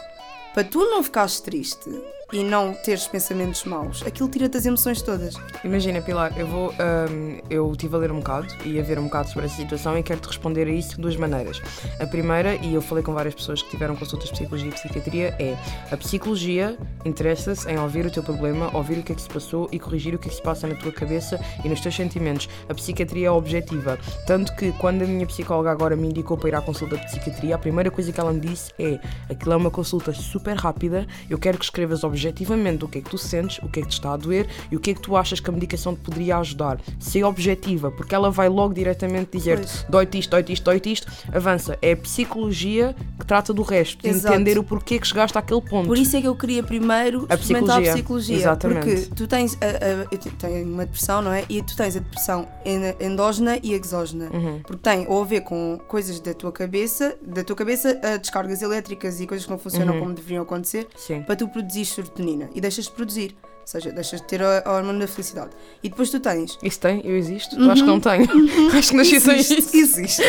Para 0.53 0.63
tu 0.63 0.79
não 0.79 1.01
ficares 1.03 1.39
triste 1.39 1.89
e 2.33 2.43
não 2.43 2.73
teres 2.73 3.07
pensamentos 3.07 3.63
maus, 3.63 4.01
aquilo 4.01 4.27
tira-te 4.27 4.57
as 4.57 4.65
emoções 4.65 5.03
todas. 5.03 5.35
Imagina, 5.63 6.01
Pilar, 6.01 6.33
eu 6.35 6.47
vou. 6.47 6.71
hum, 6.71 7.37
eu 7.47 7.71
estive 7.71 7.95
a 7.95 7.99
ler 7.99 8.11
um 8.11 8.17
bocado 8.17 8.47
e 8.65 8.79
a 8.79 8.83
ver 8.83 8.97
um 8.97 9.03
bocado 9.03 9.29
sobre 9.29 9.45
essa 9.45 9.55
situação 9.55 9.95
e 9.97 10.01
quero-te 10.01 10.27
responder 10.27 10.67
a 10.67 10.71
isso 10.71 10.95
de 10.95 11.01
duas 11.01 11.15
maneiras. 11.15 11.61
A 11.99 12.07
primeira, 12.07 12.55
e 12.55 12.73
eu 12.73 12.81
falei 12.81 13.03
com 13.03 13.13
várias 13.13 13.35
pessoas 13.35 13.61
que 13.61 13.69
tiveram 13.69 13.95
consultas 13.95 14.29
de 14.29 14.33
psicologia 14.33 14.69
e 14.69 14.71
psiquiatria, 14.71 15.35
é 15.39 15.55
a 15.91 15.95
psicologia 15.95 16.75
interessa-se 17.05 17.69
em 17.69 17.77
ouvir 17.77 18.07
o 18.07 18.11
teu 18.11 18.23
problema, 18.23 18.75
ouvir 18.75 18.97
o 18.97 19.03
que 19.03 19.11
é 19.11 19.15
que 19.15 19.21
se 19.21 19.29
passou 19.29 19.69
e 19.71 19.77
corrigir 19.77 20.15
o 20.15 20.17
que 20.17 20.27
é 20.27 20.29
que 20.31 20.35
se 20.35 20.41
passa 20.41 20.67
na 20.67 20.73
tua 20.73 20.91
cabeça 20.91 21.39
e 21.63 21.69
nos 21.69 21.81
teus 21.81 21.95
sentimentos. 21.95 22.49
A 22.67 22.73
psiquiatria 22.73 23.27
é 23.27 23.31
objetiva. 23.31 23.99
Tanto 24.25 24.55
que 24.55 24.71
quando 24.73 25.03
a 25.03 25.05
minha 25.05 25.27
psicóloga 25.27 25.69
agora 25.69 25.95
me 25.95 26.07
indicou 26.07 26.35
para 26.35 26.49
ir 26.49 26.55
à 26.55 26.61
consulta 26.61 26.97
de 26.97 27.05
psiquiatria, 27.05 27.53
a 27.53 27.59
primeira 27.59 27.91
coisa 27.91 28.11
que 28.11 28.19
ela 28.19 28.33
me 28.33 28.39
disse 28.39 28.71
é 28.79 28.99
aquilo 29.29 29.53
é 29.53 29.55
uma 29.55 29.69
consulta 29.69 30.11
super 30.13 30.55
rápida, 30.55 31.05
eu 31.29 31.37
quero 31.37 31.59
que 31.59 31.65
escrevas 31.65 32.03
objetivamente 32.03 32.22
o 32.29 32.87
que 32.87 32.97
é 32.99 33.01
que 33.01 33.09
tu 33.09 33.17
sentes, 33.17 33.59
o 33.63 33.67
que 33.69 33.79
é 33.79 33.83
que 33.83 33.89
te 33.89 33.93
está 33.93 34.13
a 34.13 34.17
doer 34.17 34.47
e 34.71 34.75
o 34.75 34.79
que 34.79 34.91
é 34.91 34.93
que 34.93 35.01
tu 35.01 35.15
achas 35.15 35.39
que 35.39 35.49
a 35.49 35.53
medicação 35.53 35.95
te 35.95 36.01
poderia 36.01 36.37
ajudar. 36.37 36.79
Ser 36.99 37.23
objetiva, 37.23 37.91
porque 37.91 38.13
ela 38.15 38.29
vai 38.31 38.49
logo 38.49 38.73
diretamente 38.73 39.37
dizer-te 39.37 39.85
dói-te 39.89 40.19
isto, 40.19 40.29
dói-te 40.31 40.53
isto, 40.53 40.63
dói-te 40.63 40.91
isto, 40.91 41.07
avança. 41.31 41.77
É 41.81 41.91
a 41.93 41.97
psicologia 41.97 42.95
que 43.19 43.25
trata 43.25 43.53
do 43.53 43.61
resto, 43.61 44.01
de 44.01 44.09
Exato. 44.09 44.33
entender 44.35 44.57
o 44.57 44.63
porquê 44.63 44.99
que 44.99 45.07
chegaste 45.07 45.37
àquele 45.37 45.61
ponto. 45.61 45.87
Por 45.87 45.97
isso 45.97 46.15
é 46.17 46.21
que 46.21 46.27
eu 46.27 46.35
queria 46.35 46.63
primeiro 46.63 47.25
A 47.29 47.35
experimentar 47.35 47.81
psicologia. 47.81 47.91
a 47.91 47.93
psicologia. 47.95 48.35
Exatamente. 48.37 48.79
Porque 49.01 49.15
tu 49.15 49.27
tens. 49.27 49.57
A, 49.61 49.65
a- 49.65 50.07
eu 50.11 50.17
te- 50.17 50.29
tenho 50.31 50.65
uma 50.67 50.85
depressão, 50.85 51.21
não 51.21 51.31
é? 51.31 51.43
E 51.49 51.61
tu 51.61 51.75
tens 51.75 51.95
a 51.95 51.99
depressão 51.99 52.47
en- 52.65 52.95
endógena 52.99 53.57
e 53.61 53.73
exógena. 53.73 54.29
Uhum. 54.33 54.59
Porque 54.63 54.81
tem 54.81 55.05
ou 55.07 55.21
a 55.21 55.25
ver 55.25 55.41
com 55.41 55.79
coisas 55.87 56.19
da 56.19 56.33
tua 56.33 56.51
cabeça, 56.51 57.15
da 57.21 57.43
tua 57.43 57.55
cabeça, 57.55 57.99
descargas 58.19 58.61
elétricas 58.61 59.19
e 59.19 59.27
coisas 59.27 59.45
que 59.45 59.51
não 59.51 59.57
funcionam 59.59 59.93
Uhum. 59.95 59.99
como 60.01 60.13
deveriam 60.13 60.43
acontecer, 60.43 60.87
Sim. 60.95 61.21
para 61.23 61.35
tu 61.35 61.47
produzir 61.47 61.85
serotonina. 62.13 62.49
E 62.53 62.61
deixas 62.61 62.85
de 62.85 62.91
produzir. 62.91 63.35
Ou 63.43 63.67
seja, 63.67 63.91
deixas 63.93 64.19
de 64.19 64.27
ter 64.27 64.41
a, 64.43 64.61
a 64.65 64.73
hormona 64.73 64.99
da 64.99 65.07
felicidade. 65.07 65.51
E 65.81 65.87
depois 65.89 66.09
tu 66.09 66.19
tens 66.19 66.57
Isso 66.61 66.79
tem? 66.81 67.01
Eu 67.05 67.15
existo? 67.15 67.55
Eu 67.57 67.71
acho 67.71 67.81
que 67.81 67.87
não 67.87 67.99
tenho. 67.99 68.27
acho 68.77 68.89
que 68.89 68.95
nasci 68.97 69.21
sem 69.21 69.39
Existe, 69.39 69.77
isso. 69.79 69.99
existe. 70.01 70.21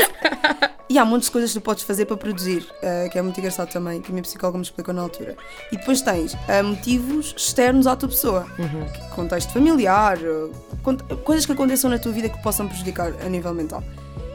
e 0.89 0.97
há 0.99 1.05
muitas 1.05 1.29
coisas 1.29 1.53
que 1.53 1.59
tu 1.59 1.63
podes 1.65 1.83
fazer 1.83 2.07
para 2.07 2.17
produzir, 2.17 2.65
eh, 2.81 3.09
que 3.11 3.19
é 3.19 3.23
muito 3.23 3.37
engraçado 3.41 3.73
também, 3.73 4.01
que 4.01 4.09
a 4.09 4.13
minha 4.13 4.23
psicóloga 4.23 4.59
me 4.59 4.63
explicou 4.63 4.95
na 4.95 5.03
altura. 5.03 5.37
E 5.73 5.77
depois 5.77 6.01
tens 6.01 6.37
eh, 6.47 6.63
motivos 6.63 7.35
externos 7.37 7.89
à 7.89 7.97
tua 7.97 8.09
pessoa, 8.09 8.47
Uhum. 8.57 8.87
contexto 9.17 9.53
familiar, 9.53 10.17
eh, 10.23 10.51
cont- 10.85 11.03
coisas 11.25 11.45
que 11.45 11.51
aconteçam 11.51 11.91
na 11.91 11.99
tua 11.99 12.13
vida 12.13 12.29
que 12.29 12.41
possam 12.41 12.69
prejudicar 12.69 13.13
a 13.21 13.29
nível 13.29 13.53
mental. 13.53 13.83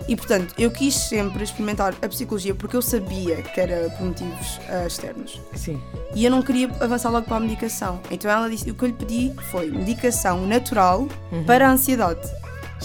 E 0.09 0.15
portanto, 0.15 0.55
eu 0.57 0.71
quis 0.71 0.95
sempre 0.95 1.43
experimentar 1.43 1.93
a 2.01 2.07
psicologia 2.09 2.55
porque 2.55 2.75
eu 2.75 2.81
sabia 2.81 3.43
que 3.43 3.61
era 3.61 3.89
por 3.91 4.07
motivos 4.07 4.59
eh, 4.67 4.87
externos. 4.87 5.39
Sim. 5.55 5.79
E 6.15 6.25
eu 6.25 6.31
não 6.31 6.41
queria 6.41 6.67
avançar 6.79 7.11
logo 7.11 7.27
para 7.27 7.37
a 7.37 7.39
medicação. 7.39 7.99
Então 8.09 8.29
ela 8.31 8.49
disse: 8.49 8.71
o 8.71 8.73
que 8.73 8.83
eu 8.83 8.87
lhe 8.87 8.93
pedi 8.95 9.31
foi 9.51 9.69
medicação 9.69 10.47
natural 10.47 11.07
para 11.45 11.67
a 11.67 11.71
ansiedade 11.71 12.19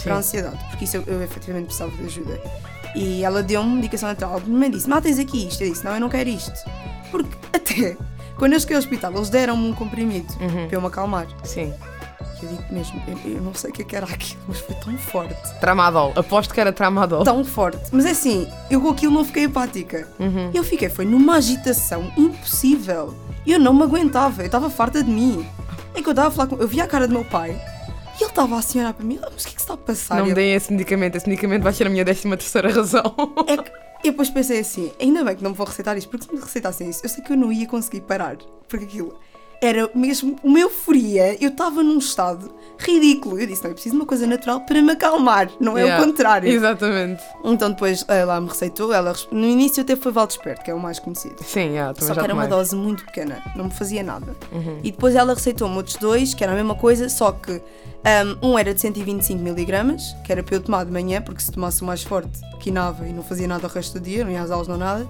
para 0.02 0.12
a 0.12 0.16
Uhum. 0.16 0.22
Sim. 0.22 0.38
ansiedade, 0.38 0.58
porque 0.70 0.84
isso 0.84 0.96
eu, 0.98 1.04
eu 1.06 1.22
efetivamente 1.22 1.66
precisava 1.66 1.92
de 1.96 2.04
ajuda. 2.04 2.40
E 2.96 3.24
ela 3.24 3.42
deu-me 3.42 3.74
medicação 3.76 4.08
natural. 4.08 4.40
Primeiro 4.40 4.74
disse: 4.76 4.88
Má, 4.90 5.00
tens 5.00 5.18
aqui 5.18 5.48
isto. 5.48 5.62
Eu 5.64 5.70
disse: 5.70 5.84
Não, 5.84 5.94
eu 5.94 6.00
não 6.00 6.08
quero 6.10 6.28
isto. 6.28 6.52
Porque 7.10 7.34
até 7.56 7.96
quando 8.36 8.52
eu 8.52 8.60
cheguei 8.60 8.76
ao 8.76 8.80
hospital, 8.82 9.12
eles 9.14 9.30
deram-me 9.30 9.66
um 9.68 9.72
comprimido 9.72 10.30
Uhum. 10.40 10.66
para 10.68 10.76
eu 10.76 10.80
me 10.82 10.86
acalmar. 10.88 11.26
Sim. 11.44 11.72
Eu 12.44 12.50
digo 12.56 12.64
mesmo: 12.74 13.02
eu, 13.08 13.18
eu 13.32 13.40
não 13.42 13.54
sei 13.54 13.70
o 13.70 13.72
que 13.72 13.82
é 13.82 13.84
que 13.84 13.96
era 13.96 14.06
aquilo, 14.06 14.40
mas 14.46 14.58
foi 14.60 14.74
tão 14.76 14.96
forte. 14.98 15.60
Tramadol. 15.60 16.12
Aposto 16.16 16.52
que 16.52 16.60
era 16.60 16.72
tramadol. 16.72 17.24
Tão 17.24 17.44
forte. 17.44 17.78
Mas 17.92 18.04
é 18.04 18.10
assim, 18.10 18.46
eu 18.70 18.80
com 18.80 18.88
aquilo 18.90 19.12
não 19.14 19.24
fiquei 19.24 19.46
apática. 19.46 20.08
Uhum. 20.18 20.50
Eu 20.52 20.62
fiquei, 20.62 20.88
foi 20.88 21.04
numa 21.04 21.36
agitação 21.36 22.12
impossível. 22.16 23.14
Eu 23.46 23.58
não 23.58 23.72
me 23.74 23.82
aguentava, 23.82 24.42
eu 24.42 24.46
estava 24.46 24.68
farta 24.70 25.02
de 25.02 25.10
mim. 25.10 25.46
É 25.94 26.02
que 26.02 26.08
eu 26.08 26.12
estava 26.12 26.28
a 26.28 26.30
falar 26.30 26.48
com. 26.48 26.56
Eu 26.56 26.68
vi 26.68 26.80
a 26.80 26.86
cara 26.86 27.06
do 27.06 27.14
meu 27.14 27.24
pai 27.24 27.50
e 28.18 28.22
ele 28.22 28.30
estava 28.30 28.56
assim 28.58 28.78
a 28.78 28.82
olhar 28.82 28.94
para 28.94 29.04
mim: 29.06 29.18
"Ah, 29.22 29.28
Mas 29.32 29.42
o 29.44 29.46
que 29.46 29.52
é 29.52 29.54
que 29.54 29.60
está 29.60 29.74
a 29.74 29.76
passar? 29.76 30.18
Não 30.18 30.26
me 30.26 30.34
deem 30.34 30.54
esse 30.54 30.72
medicamento. 30.72 31.16
Esse 31.16 31.28
medicamento 31.28 31.62
vai 31.62 31.72
ser 31.72 31.86
a 31.86 31.90
minha 31.90 32.04
décima 32.04 32.36
terceira 32.36 32.70
razão. 32.70 33.02
É 33.46 33.56
que 33.56 33.70
eu 34.04 34.10
depois 34.12 34.28
pensei 34.28 34.60
assim, 34.60 34.92
ainda 35.00 35.24
bem 35.24 35.34
que 35.34 35.42
não 35.42 35.50
me 35.52 35.56
vou 35.56 35.66
receitar 35.66 35.96
isto, 35.96 36.10
porque 36.10 36.26
se 36.26 36.32
me 36.34 36.38
receitassem 36.38 36.90
isso, 36.90 37.00
eu 37.02 37.08
sei 37.08 37.24
que 37.24 37.32
eu 37.32 37.36
não 37.38 37.50
ia 37.50 37.66
conseguir 37.66 38.02
parar. 38.02 38.36
Porque 38.68 38.84
aquilo 38.84 39.18
era 39.64 39.90
mesmo 39.94 40.36
uma 40.42 40.58
euforia, 40.58 41.36
eu 41.42 41.48
estava 41.48 41.82
num 41.82 41.98
estado 41.98 42.52
ridículo. 42.78 43.38
Eu 43.38 43.46
disse, 43.46 43.62
não, 43.62 43.70
eu 43.70 43.74
preciso 43.74 43.94
de 43.94 44.00
uma 44.00 44.06
coisa 44.06 44.26
natural 44.26 44.60
para 44.60 44.82
me 44.82 44.92
acalmar, 44.92 45.48
não 45.60 45.78
é 45.78 45.84
Yeah. 45.84 46.02
o 46.02 46.06
contrário. 46.06 46.48
Exatamente. 46.48 47.22
Então 47.44 47.70
depois 47.70 48.04
ela 48.08 48.40
me 48.40 48.48
receitou, 48.48 48.92
ela 48.92 49.14
no 49.30 49.44
início 49.44 49.82
até 49.82 49.96
foi 49.96 50.12
Valdesperto, 50.12 50.64
que 50.64 50.70
é 50.70 50.74
o 50.74 50.80
mais 50.80 50.98
conhecido. 50.98 51.36
Sim, 51.42 51.70
yeah, 51.70 51.94
Só 51.98 52.14
que 52.14 52.20
era 52.20 52.34
uma 52.34 52.46
dose 52.46 52.74
muito 52.74 53.04
pequena, 53.04 53.42
não 53.54 53.66
me 53.66 53.70
fazia 53.70 54.02
nada. 54.02 54.34
Uhum. 54.52 54.78
E 54.82 54.90
depois 54.90 55.14
ela 55.14 55.34
receitou-me 55.34 55.76
outros 55.76 55.96
dois, 55.96 56.34
que 56.34 56.42
era 56.42 56.52
a 56.52 56.56
mesma 56.56 56.74
coisa, 56.74 57.08
só 57.08 57.32
que 57.32 57.60
um, 58.42 58.58
era 58.58 58.74
de 58.74 58.80
125 58.80 59.42
miligramas, 59.42 60.14
que 60.24 60.32
era 60.32 60.42
para 60.42 60.56
eu 60.56 60.60
tomar 60.60 60.84
de 60.84 60.92
manhã, 60.92 61.22
porque 61.22 61.40
se 61.40 61.50
tomasse 61.50 61.82
o 61.82 61.84
mais 61.84 62.02
forte, 62.02 62.40
quinava 62.60 63.06
e 63.06 63.12
não 63.12 63.22
fazia 63.22 63.46
nada 63.48 63.66
o 63.66 63.70
resto 63.70 63.98
do 63.98 64.04
dia, 64.04 64.24
não 64.24 64.30
ia 64.30 64.42
às 64.42 64.50
aulas, 64.50 64.68
não 64.68 64.76
nada. 64.76 65.06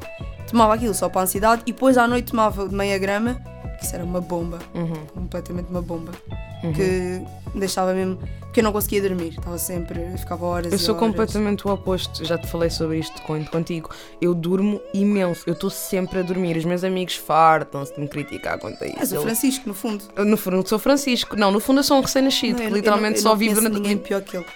Tomava 0.49 0.75
aquilo 0.75 0.95
só 0.95 1.09
para 1.09 1.23
a 1.23 1.25
ansiedade, 1.25 1.63
e 1.67 1.73
depois 1.73 1.97
à 1.99 2.07
noite 2.07 2.31
tomava 2.31 2.69
de 2.69 2.75
meia 2.75 2.99
grama, 2.99 3.41
isso 3.85 3.95
era 3.95 4.05
uma 4.05 4.21
bomba, 4.21 4.59
Uhum. 4.75 5.07
completamente 5.15 5.69
uma 5.71 5.83
bomba, 5.83 6.13
Uhum. 6.63 6.73
que 6.73 7.23
deixava 7.59 7.93
mesmo. 7.95 8.19
que 8.53 8.61
eu 8.61 8.65
não 8.65 8.71
conseguia 8.73 9.03
dormir, 9.03 9.31
estava 9.31 9.59
sempre. 9.59 10.17
ficava 10.17 10.47
horas 10.47 10.73
Eu 10.73 10.79
sou 10.79 10.95
horas. 10.95 11.09
completamente 11.09 11.67
o 11.67 11.73
oposto, 11.73 12.25
já 12.25 12.39
te 12.39 12.47
falei 12.47 12.71
sobre 12.71 12.99
isto 13.01 13.21
contigo. 13.51 13.91
Eu 14.21 14.33
durmo 14.33 14.81
imenso, 14.95 15.43
eu 15.45 15.55
estou 15.55 15.69
sempre 15.71 16.21
a 16.21 16.23
dormir. 16.23 16.57
Os 16.57 16.65
meus 16.65 16.85
amigos 16.85 17.17
fartam-se 17.17 17.93
de 17.95 18.01
me 18.01 18.07
criticar 18.07 18.57
quanto 18.61 18.83
a 18.85 18.87
isso. 18.87 18.99
És 19.01 19.13
o 19.13 19.21
Francisco, 19.23 19.69
no 19.69 19.75
fundo. 19.75 20.05
Eu, 20.15 20.25
No 20.25 20.37
fundo, 20.37 20.69
sou 20.69 20.79
Francisco. 20.79 21.35
Não, 21.37 21.51
no 21.51 21.59
fundo, 21.59 21.81
eu 21.81 21.85
sou 21.85 21.99
um 21.99 22.01
recém-nascido 22.01 22.59
que 22.59 22.63
eu- 22.63 22.69
eu 22.69 22.75
literalmente 22.77 23.21
não- 23.23 23.31
eu 23.31 23.33
só 23.33 23.35
vive 23.35 23.55
durante. 23.55 23.75
ninguém 23.75 23.99
pior 23.99 24.23
que 24.23 24.37
ele. 24.37 24.47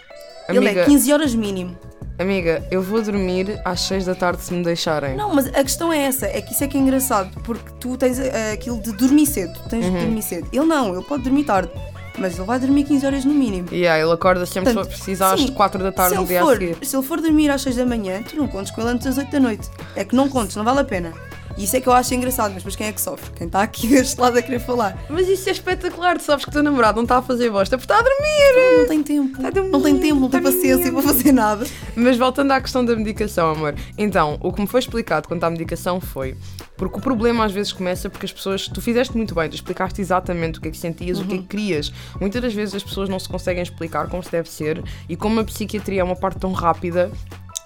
Amiga, 0.49 0.71
Ele 0.71 0.81
é 0.81 0.85
15 0.85 1.13
horas 1.13 1.35
mínimo. 1.35 1.77
Amiga, 2.19 2.63
eu 2.71 2.83
vou 2.83 3.01
dormir 3.03 3.61
às 3.65 3.81
6 3.83 4.07
da 4.07 4.15
tarde 4.15 4.43
se 4.43 4.53
me 4.53 4.63
deixarem. 4.63 5.17
Não, 5.17 5.35
mas 5.35 5.47
a 5.49 5.63
questão 5.63 5.93
é 5.93 5.99
essa, 6.03 6.27
é 6.27 6.41
que 6.41 6.53
isso 6.53 6.65
é 6.65 6.69
que 6.69 6.77
é 6.77 6.81
engraçado, 6.81 7.31
porque 7.43 7.71
tu 7.81 7.97
tens 7.97 8.19
eh, 8.19 8.53
aquilo 8.53 8.81
de 8.81 8.93
dormir 8.93 9.27
cedo, 9.27 9.59
tens 9.69 9.85
Uhum. 9.87 9.93
de 9.93 9.99
dormir 10.05 10.23
cedo. 10.23 10.49
Ele 10.53 10.65
não, 10.67 10.95
ele 10.95 11.05
pode 11.05 11.23
dormir 11.23 11.45
tarde, 11.45 11.71
mas 12.19 12.37
ele 12.37 12.47
vai 12.47 12.59
dormir 12.59 12.85
15 12.85 13.07
horas 13.07 13.25
no 13.25 13.33
mínimo. 13.33 13.69
E 13.71 13.87
aí, 13.87 14.01
ele 14.03 14.13
acorda 14.13 14.45
sempre 14.47 14.71
se 14.71 14.75
Portanto, 14.75 14.93
preciso 14.95 15.25
às 15.25 15.41
sim, 15.41 15.49
4 15.53 15.83
da 15.83 15.93
tarde 15.93 16.15
se, 16.15 16.21
no 16.21 16.27
dia 16.27 16.41
a 16.43 16.45
for, 16.45 16.59
seguir. 16.59 16.77
se 16.85 16.97
ele 16.97 17.03
for 17.05 17.21
dormir 17.21 17.51
às 17.51 17.63
6 17.63 17.77
da 17.77 17.87
manhã, 17.87 18.23
tu 18.23 18.37
não 18.37 18.49
contes 18.49 18.73
com 18.73 18.81
ele 18.81 18.91
antes 18.91 19.07
das 19.07 19.19
8 19.19 19.31
da 19.31 19.41
noite. 19.41 19.69
É 19.95 20.05
que 20.05 20.17
não 20.17 20.29
contes, 20.29 20.57
não 20.57 20.65
vale 20.65 20.81
a 20.81 20.85
pena. 20.85 21.13
E 21.59 21.65
isso 21.65 21.77
é 21.77 21.81
que 21.81 21.89
eu 21.89 21.93
acho 21.93 22.15
engraçado, 22.15 22.53
mas 22.53 22.63
depois 22.63 22.77
quem 22.77 22.87
é 22.87 22.93
que 22.93 23.01
sofre? 23.01 23.33
Quem 23.33 23.49
está 23.49 23.63
aqui 23.63 23.89
deste 23.91 24.19
lado 24.21 24.39
a 24.39 24.43
querer 24.43 24.61
falar. 24.61 24.97
Mas 25.11 25.27
isso 25.27 25.49
é 25.49 25.53
espetacular, 25.53 26.17
tu 26.17 26.23
sabes 26.23 26.45
que 26.45 26.51
o 26.51 26.53
teu 26.53 26.63
namorado 26.63 26.97
não 26.97 27.03
está 27.03 27.19
a 27.19 27.23
fazer 27.23 27.51
bosta 27.51 27.77
porque 27.77 27.93
está 27.93 27.99
a 27.99 28.03
dormir. 28.03 28.79
Não 28.79 28.87
tem 28.87 29.03
tempo. 29.03 29.43
Tá 29.43 29.51
dormindo, 29.51 29.73
Não 29.73 29.83
tem 29.83 29.99
tempo, 29.99 30.21
não 30.21 30.31
tem 30.31 30.41
tá 30.41 30.51
paciência 30.53 30.93
para 30.93 31.03
fazer 31.03 31.33
nada. 31.33 31.67
Mas 31.97 32.17
voltando 32.17 32.53
à 32.53 32.61
questão 32.61 32.85
da 32.85 32.95
medicação, 32.95 33.51
amor. 33.51 33.75
Então, 33.99 34.39
o 34.41 34.53
que 34.53 34.61
me 34.61 34.69
foi 34.69 34.79
explicado 34.79 35.27
quanto 35.27 35.43
à 35.43 35.51
medicação 35.51 36.01
foi. 36.01 36.37
Porque 36.77 36.97
o 36.97 37.03
problema 37.03 37.45
às 37.45 37.51
vezes 37.51 37.73
começa 37.73 38.09
porque 38.09 38.25
as 38.25 38.33
pessoas. 38.33 38.69
Tu 38.69 38.81
fizeste 38.81 39.17
muito 39.17 39.35
bem, 39.35 39.51
tu 39.51 39.57
explicaste 39.57 40.01
exatamente 40.01 40.61
o 40.61 40.63
que 40.63 40.69
é 40.69 40.71
que 40.71 40.79
sentias, 40.79 41.19
o 41.19 41.25
que 41.25 41.35
é 41.35 41.39
que 41.39 41.45
querias. 41.45 41.93
Muitas 42.21 42.41
das 42.41 42.55
vezes 42.55 42.77
as 42.77 42.85
pessoas 42.85 43.09
não 43.09 43.19
se 43.19 43.29
conseguem 43.29 43.63
explicar 43.65 44.07
como 44.09 44.23
se 44.23 44.31
deve 44.31 44.49
ser 44.49 44.81
e 45.09 45.17
como 45.17 45.41
a 45.41 45.45
psiquiatria 45.45 46.03
é 46.03 46.05
uma 46.05 46.15
parte 46.15 46.39
tão 46.39 46.53
rápida. 46.53 47.11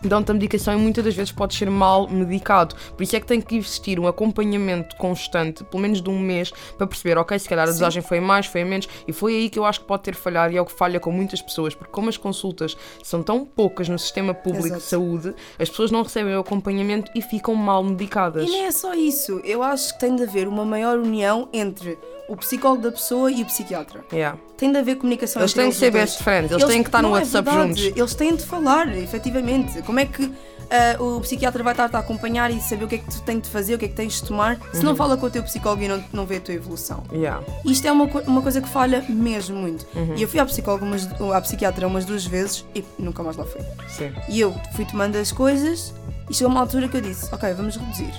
Dão-te 0.05 0.31
a 0.31 0.35
medicação 0.35 0.75
e 0.75 0.77
muitas 0.77 1.05
das 1.05 1.15
vezes 1.15 1.33
pode 1.33 1.55
ser 1.55 1.71
mal 1.71 2.09
medicado. 2.09 2.75
Por 2.97 3.03
isso 3.03 3.17
é 3.17 3.21
que 3.21 3.27
tem 3.27 3.41
que 3.41 3.57
existir 3.57 3.99
um 3.99 4.07
acompanhamento 4.07 4.97
constante, 4.97 5.65
pelo 5.65 5.83
menos 5.83 6.03
de 6.03 6.11
um 6.11 6.19
mês, 6.19 6.53
para 6.77 6.87
perceber, 6.87 7.19
ok, 7.19 7.39
se 7.39 7.49
calhar 7.49 7.67
a 7.67 7.71
dosagem 7.71 8.03
foi 8.03 8.21
mais, 8.21 8.47
foi 8.47 8.63
a 8.63 8.65
menos, 8.65 8.89
e 9.07 9.13
foi 9.13 9.35
aí 9.35 9.51
que 9.51 9.59
eu 9.59 9.65
acho 9.65 9.81
que 9.81 9.87
pode 9.87 10.03
ter 10.03 10.15
falhado 10.15 10.55
e 10.55 10.57
é 10.57 10.61
o 10.61 10.67
que 10.67 10.73
falha 10.73 10.99
com 10.99 11.11
muitas 11.13 11.41
pessoas, 11.41 11.75
porque 11.75 11.93
como 11.93 12.09
as 12.09 12.17
consultas 12.17 12.77
são 13.03 13.23
tão 13.23 13.45
poucas 13.45 13.89
no 13.89 13.99
sistema 13.99 14.35
público 14.35 14.67
Exato. 14.67 14.81
de 14.81 14.87
saúde, 14.87 15.35
as 15.59 15.69
pessoas 15.69 15.91
não 15.91 16.03
recebem 16.03 16.35
o 16.37 16.41
acompanhamento 16.41 17.11
e 17.15 17.23
ficam 17.23 17.55
mal 17.55 17.83
medicadas. 17.83 18.49
E 18.49 18.51
nem 18.51 18.67
é 18.67 18.71
só 18.71 18.95
isso. 18.95 19.41
Eu 19.45 19.63
acho 19.63 19.95
que 19.95 20.01
tem 20.01 20.17
de 20.17 20.23
haver 20.23 20.49
uma 20.49 20.65
maior 20.65 20.99
união 20.99 21.49
entre 21.53 21.99
o 22.29 22.37
psicólogo 22.37 22.83
da 22.83 22.93
pessoa 22.93 23.31
e 23.31 23.43
o 23.43 23.47
psiquiatra. 23.47 24.05
Yeah. 24.13 24.39
Tem 24.57 24.71
de 24.71 24.79
haver 24.79 24.97
comunicação 24.97 25.43
Eles 25.43 25.51
entre 25.51 25.61
têm 25.61 25.67
eles 25.67 25.75
que 25.75 25.81
ser 25.81 25.91
dois. 25.91 26.05
best 26.05 26.23
friends, 26.23 26.51
eles, 26.53 26.65
têm 26.65 26.83
que 26.83 26.89
estar 26.89 27.03
no 27.03 27.09
é 27.09 27.13
WhatsApp 27.13 27.51
juntos. 27.51 27.83
Eles 27.97 28.15
têm 28.15 28.37
de 28.37 28.45
falar, 28.45 28.97
efetivamente. 28.97 29.83
Como 29.93 30.01
é 30.01 30.07
que 30.07 30.33
ah, 30.71 31.03
o 31.03 31.21
psiquiatra 31.21 31.63
vai 31.63 31.75
estar-te 31.75 31.95
a 31.95 31.99
acompanhar 31.99 32.51
e 32.51 32.59
saber 32.63 32.85
o 32.87 32.89
que 32.89 32.95
é 32.95 32.99
que 32.99 33.05
tu 33.11 33.21
tens 33.21 33.43
de 33.43 33.51
fazer, 33.51 33.75
o 33.75 33.79
que 33.79 33.85
é 33.85 33.89
que 33.89 33.95
tens 33.95 34.15
de 34.15 34.25
tomar, 34.25 34.57
se 34.73 34.79
Uhum. 34.79 34.85
não 34.85 34.97
fala 34.97 35.19
com 35.19 35.27
o 35.27 35.31
teu 35.31 35.43
psicólogo 35.43 35.83
e 35.83 35.89
não, 35.89 36.03
não 36.15 36.25
vê 36.25 36.37
a 36.37 36.41
tua 36.41 36.55
evolução? 36.55 37.03
Yeah. 37.13 37.45
Isto 37.63 37.87
é 37.89 37.93
uma, 37.93 38.05
uma 38.27 38.41
coisa 38.41 38.63
que 38.63 38.69
falha 38.71 39.05
mesmo 39.07 39.55
muito. 39.59 39.87
Uhum. 39.95 40.15
E 40.17 40.23
eu 40.23 40.29
fui 40.31 40.41
à 40.41 40.47
psicóloga, 40.47 40.83
umas, 40.87 41.07
à 41.35 41.41
psiquiatra 41.43 41.87
umas 41.87 42.07
duas 42.07 42.25
vezes 42.25 42.65
e 42.75 42.83
nunca 42.99 43.23
mais 43.23 43.37
lá 43.37 43.45
fui. 43.45 43.61
Sim. 43.87 44.15
E 44.31 44.41
eu 44.41 44.55
fui 44.75 44.87
tomando 44.87 45.17
as 45.17 45.31
coisas 45.31 45.93
e 46.31 46.33
chegou 46.35 46.51
uma 46.51 46.61
altura 46.61 46.89
que 46.89 46.97
eu 46.97 47.03
disse: 47.03 47.29
Ok, 47.35 47.53
vamos 47.53 47.77
reduzir. 47.77 48.15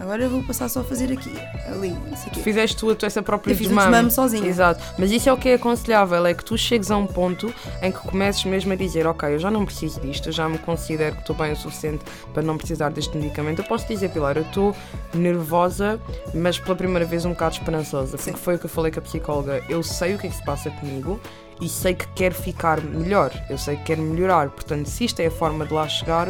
Agora 0.00 0.22
eu 0.22 0.30
vou 0.30 0.42
passar 0.44 0.68
só 0.68 0.80
a 0.80 0.84
fazer 0.84 1.12
aqui, 1.12 1.32
ali, 1.66 1.90
não 1.90 2.16
sei 2.16 2.30
quê. 2.30 2.40
Fizeste 2.40 2.76
tu, 2.76 2.94
tu 2.94 3.04
essa 3.04 3.20
própria 3.20 3.52
Eu 3.52 3.56
fiz 3.56 3.66
desmame. 3.66 3.90
desmame 3.90 4.10
sozinha. 4.10 4.46
Exato. 4.46 4.82
Mas 4.96 5.10
isso 5.10 5.28
é 5.28 5.32
o 5.32 5.36
que 5.36 5.48
é 5.48 5.54
aconselhável, 5.54 6.24
é 6.24 6.32
que 6.34 6.44
tu 6.44 6.56
chegues 6.56 6.90
a 6.90 6.96
um 6.96 7.06
ponto 7.06 7.52
em 7.82 7.90
que 7.90 7.98
comeces 7.98 8.44
mesmo 8.44 8.72
a 8.72 8.76
dizer, 8.76 9.06
ok, 9.06 9.34
eu 9.34 9.38
já 9.38 9.50
não 9.50 9.64
preciso 9.64 10.00
disto, 10.00 10.28
eu 10.28 10.32
já 10.32 10.48
me 10.48 10.56
considero 10.58 11.16
que 11.16 11.22
estou 11.22 11.34
bem 11.34 11.52
o 11.52 11.56
suficiente 11.56 12.04
para 12.32 12.42
não 12.42 12.56
precisar 12.56 12.90
deste 12.90 13.16
medicamento. 13.16 13.58
Eu 13.60 13.64
posso 13.64 13.88
dizer, 13.88 14.10
Pilar, 14.10 14.36
eu 14.36 14.44
estou 14.44 14.74
nervosa, 15.12 16.00
mas 16.32 16.58
pela 16.58 16.76
primeira 16.76 17.04
vez 17.04 17.24
um 17.24 17.30
bocado 17.30 17.56
esperançosa, 17.56 18.16
porque 18.16 18.30
Sim. 18.30 18.36
foi 18.36 18.54
o 18.54 18.58
que 18.58 18.66
eu 18.66 18.70
falei 18.70 18.92
com 18.92 19.00
a 19.00 19.02
psicóloga. 19.02 19.62
Eu 19.68 19.82
sei 19.82 20.14
o 20.14 20.18
que 20.18 20.26
é 20.28 20.30
que 20.30 20.36
se 20.36 20.44
passa 20.44 20.70
comigo 20.70 21.20
e 21.60 21.68
sei 21.68 21.94
que 21.94 22.06
quero 22.14 22.34
ficar 22.36 22.80
melhor, 22.80 23.32
eu 23.50 23.58
sei 23.58 23.76
que 23.76 23.82
quero 23.82 24.02
melhorar. 24.02 24.48
Portanto, 24.50 24.86
se 24.86 25.04
isto 25.04 25.18
é 25.20 25.26
a 25.26 25.30
forma 25.30 25.66
de 25.66 25.74
lá 25.74 25.88
chegar, 25.88 26.28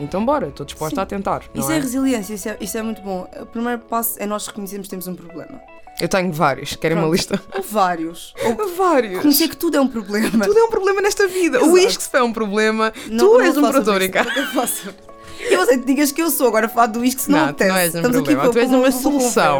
então 0.00 0.24
bora, 0.24 0.48
estou 0.48 0.66
disposta 0.66 0.96
Sim. 0.96 1.02
a 1.02 1.06
tentar. 1.06 1.42
Isso 1.54 1.70
é? 1.70 1.76
é 1.76 1.80
resiliência, 1.80 2.34
isso 2.34 2.48
é, 2.48 2.56
isso 2.60 2.78
é 2.78 2.82
muito 2.82 3.02
bom. 3.02 3.28
O 3.40 3.46
primeiro 3.46 3.80
passo 3.80 4.16
é 4.20 4.26
nós 4.26 4.46
reconhecermos 4.46 4.86
que 4.86 4.90
temos 4.90 5.06
um 5.06 5.14
problema. 5.14 5.60
Eu 6.00 6.08
tenho 6.08 6.32
vários, 6.32 6.74
querem 6.74 6.98
uma 6.98 7.06
lista? 7.06 7.40
Vários. 7.70 8.34
Ou 8.44 8.74
Vários. 8.76 9.14
reconhecer 9.16 9.48
que 9.48 9.56
tudo 9.56 9.76
é 9.76 9.80
um 9.80 9.86
problema. 9.86 10.44
Tudo 10.44 10.58
é 10.58 10.64
um 10.64 10.70
problema 10.70 11.00
nesta 11.00 11.28
vida. 11.28 11.60
O 11.64 11.76
Exato. 11.78 11.92
isque 12.00 12.16
é 12.16 12.22
um 12.22 12.32
problema. 12.32 12.92
Não- 13.08 13.18
tu 13.18 13.32
não 13.34 13.40
és 13.40 13.56
um 13.56 13.70
isso, 13.70 14.02
em 14.02 14.10
casa. 14.10 14.30
não 14.34 14.66
você 15.66 15.78
te 15.78 15.84
digas 15.84 16.12
que 16.12 16.22
eu 16.22 16.30
sou, 16.30 16.46
agora 16.46 16.68
falar 16.68 16.86
do 16.86 17.00
uísque 17.00 17.22
se 17.22 17.30
não, 17.30 17.46
Não, 17.46 17.52
tu 17.52 17.64
não 17.64 17.76
és 17.76 17.94
um 17.94 17.98
Estamos 17.98 18.16
problema, 18.16 18.50
tu 18.50 18.58
és 18.58 18.68
uma 18.70 18.78
boa 18.78 18.92
solução. 18.92 19.58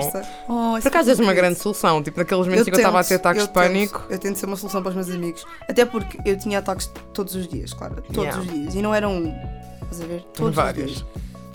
Oh, 0.49 0.71
Por 0.73 0.79
isso 0.79 0.89
acaso 0.89 1.09
é 1.11 1.13
és 1.13 1.21
uma 1.21 1.35
grande 1.35 1.59
solução. 1.59 2.03
Tipo, 2.03 2.19
naqueles 2.19 2.47
momentos 2.47 2.65
que 2.65 2.71
eu 2.71 2.77
estava 2.77 3.01
a 3.01 3.05
ter 3.05 3.15
ataques 3.15 3.43
de 3.43 3.49
eu 3.49 3.53
pânico. 3.53 4.01
Tento, 4.01 4.13
eu 4.13 4.19
tento 4.19 4.37
ser 4.39 4.47
uma 4.47 4.57
solução 4.57 4.83
para 4.83 4.91
os 4.91 4.95
meus 4.95 5.11
amigos. 5.11 5.45
Até 5.69 5.85
porque 5.85 6.19
eu 6.25 6.39
tinha 6.39 6.59
ataques 6.59 6.91
todos 7.13 7.35
os 7.35 7.47
dias, 7.47 7.73
claro. 7.73 7.97
Todos 7.97 8.17
Yeah. 8.17 8.41
os 8.41 8.49
dias. 8.49 8.75
E 8.75 8.83
não 8.83 8.95
era 8.95 9.09
um. 9.09 9.35
Estás 9.95 10.01
a 10.03 10.07
ver? 10.07 10.23
Todos 10.35 10.55
Vários. 10.55 10.91
os 10.91 10.97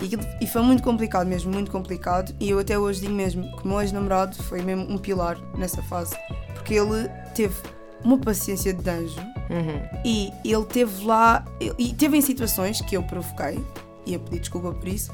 dias. 0.00 0.20
E, 0.40 0.44
e 0.44 0.46
foi 0.46 0.62
muito 0.62 0.82
complicado 0.82 1.26
mesmo, 1.26 1.52
muito 1.52 1.70
complicado. 1.70 2.34
E 2.40 2.50
eu 2.50 2.58
até 2.58 2.78
hoje 2.78 3.00
digo 3.00 3.12
mesmo 3.12 3.54
que 3.56 3.64
o 3.64 3.68
meu 3.68 3.80
ex-namorado 3.80 4.34
foi 4.44 4.62
mesmo 4.62 4.90
um 4.90 4.96
pilar 4.96 5.38
nessa 5.56 5.82
fase. 5.82 6.16
Porque 6.54 6.74
ele 6.74 7.08
teve 7.34 7.54
uma 8.02 8.18
paciência 8.18 8.72
de 8.72 8.88
anjo 8.90 9.20
Uhum. 9.50 10.00
e 10.04 10.32
ele 10.44 10.64
teve 10.64 11.04
lá. 11.04 11.44
E 11.78 11.92
teve 11.92 12.16
em 12.16 12.20
situações 12.20 12.80
que 12.80 12.96
eu 12.96 13.02
provoquei, 13.02 13.62
e 14.06 14.14
eu 14.14 14.20
pedi 14.20 14.38
desculpa 14.38 14.72
por 14.72 14.86
isso, 14.88 15.10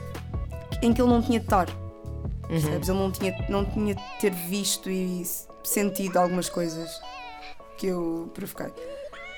em 0.82 0.92
que 0.92 1.00
ele 1.00 1.08
não 1.10 1.22
tinha 1.22 1.40
de 1.40 1.46
estar. 1.46 1.68
Uhum. 1.70 2.48
Percebes? 2.48 2.88
Ele 2.88 2.98
não 2.98 3.10
tinha, 3.10 3.46
não 3.48 3.64
tinha 3.64 3.94
de 3.94 4.02
ter 4.20 4.30
visto 4.32 4.88
e 4.90 5.26
sentido 5.64 6.18
algumas 6.18 6.48
coisas 6.50 7.00
que 7.78 7.86
eu 7.86 8.30
provoquei. 8.34 8.68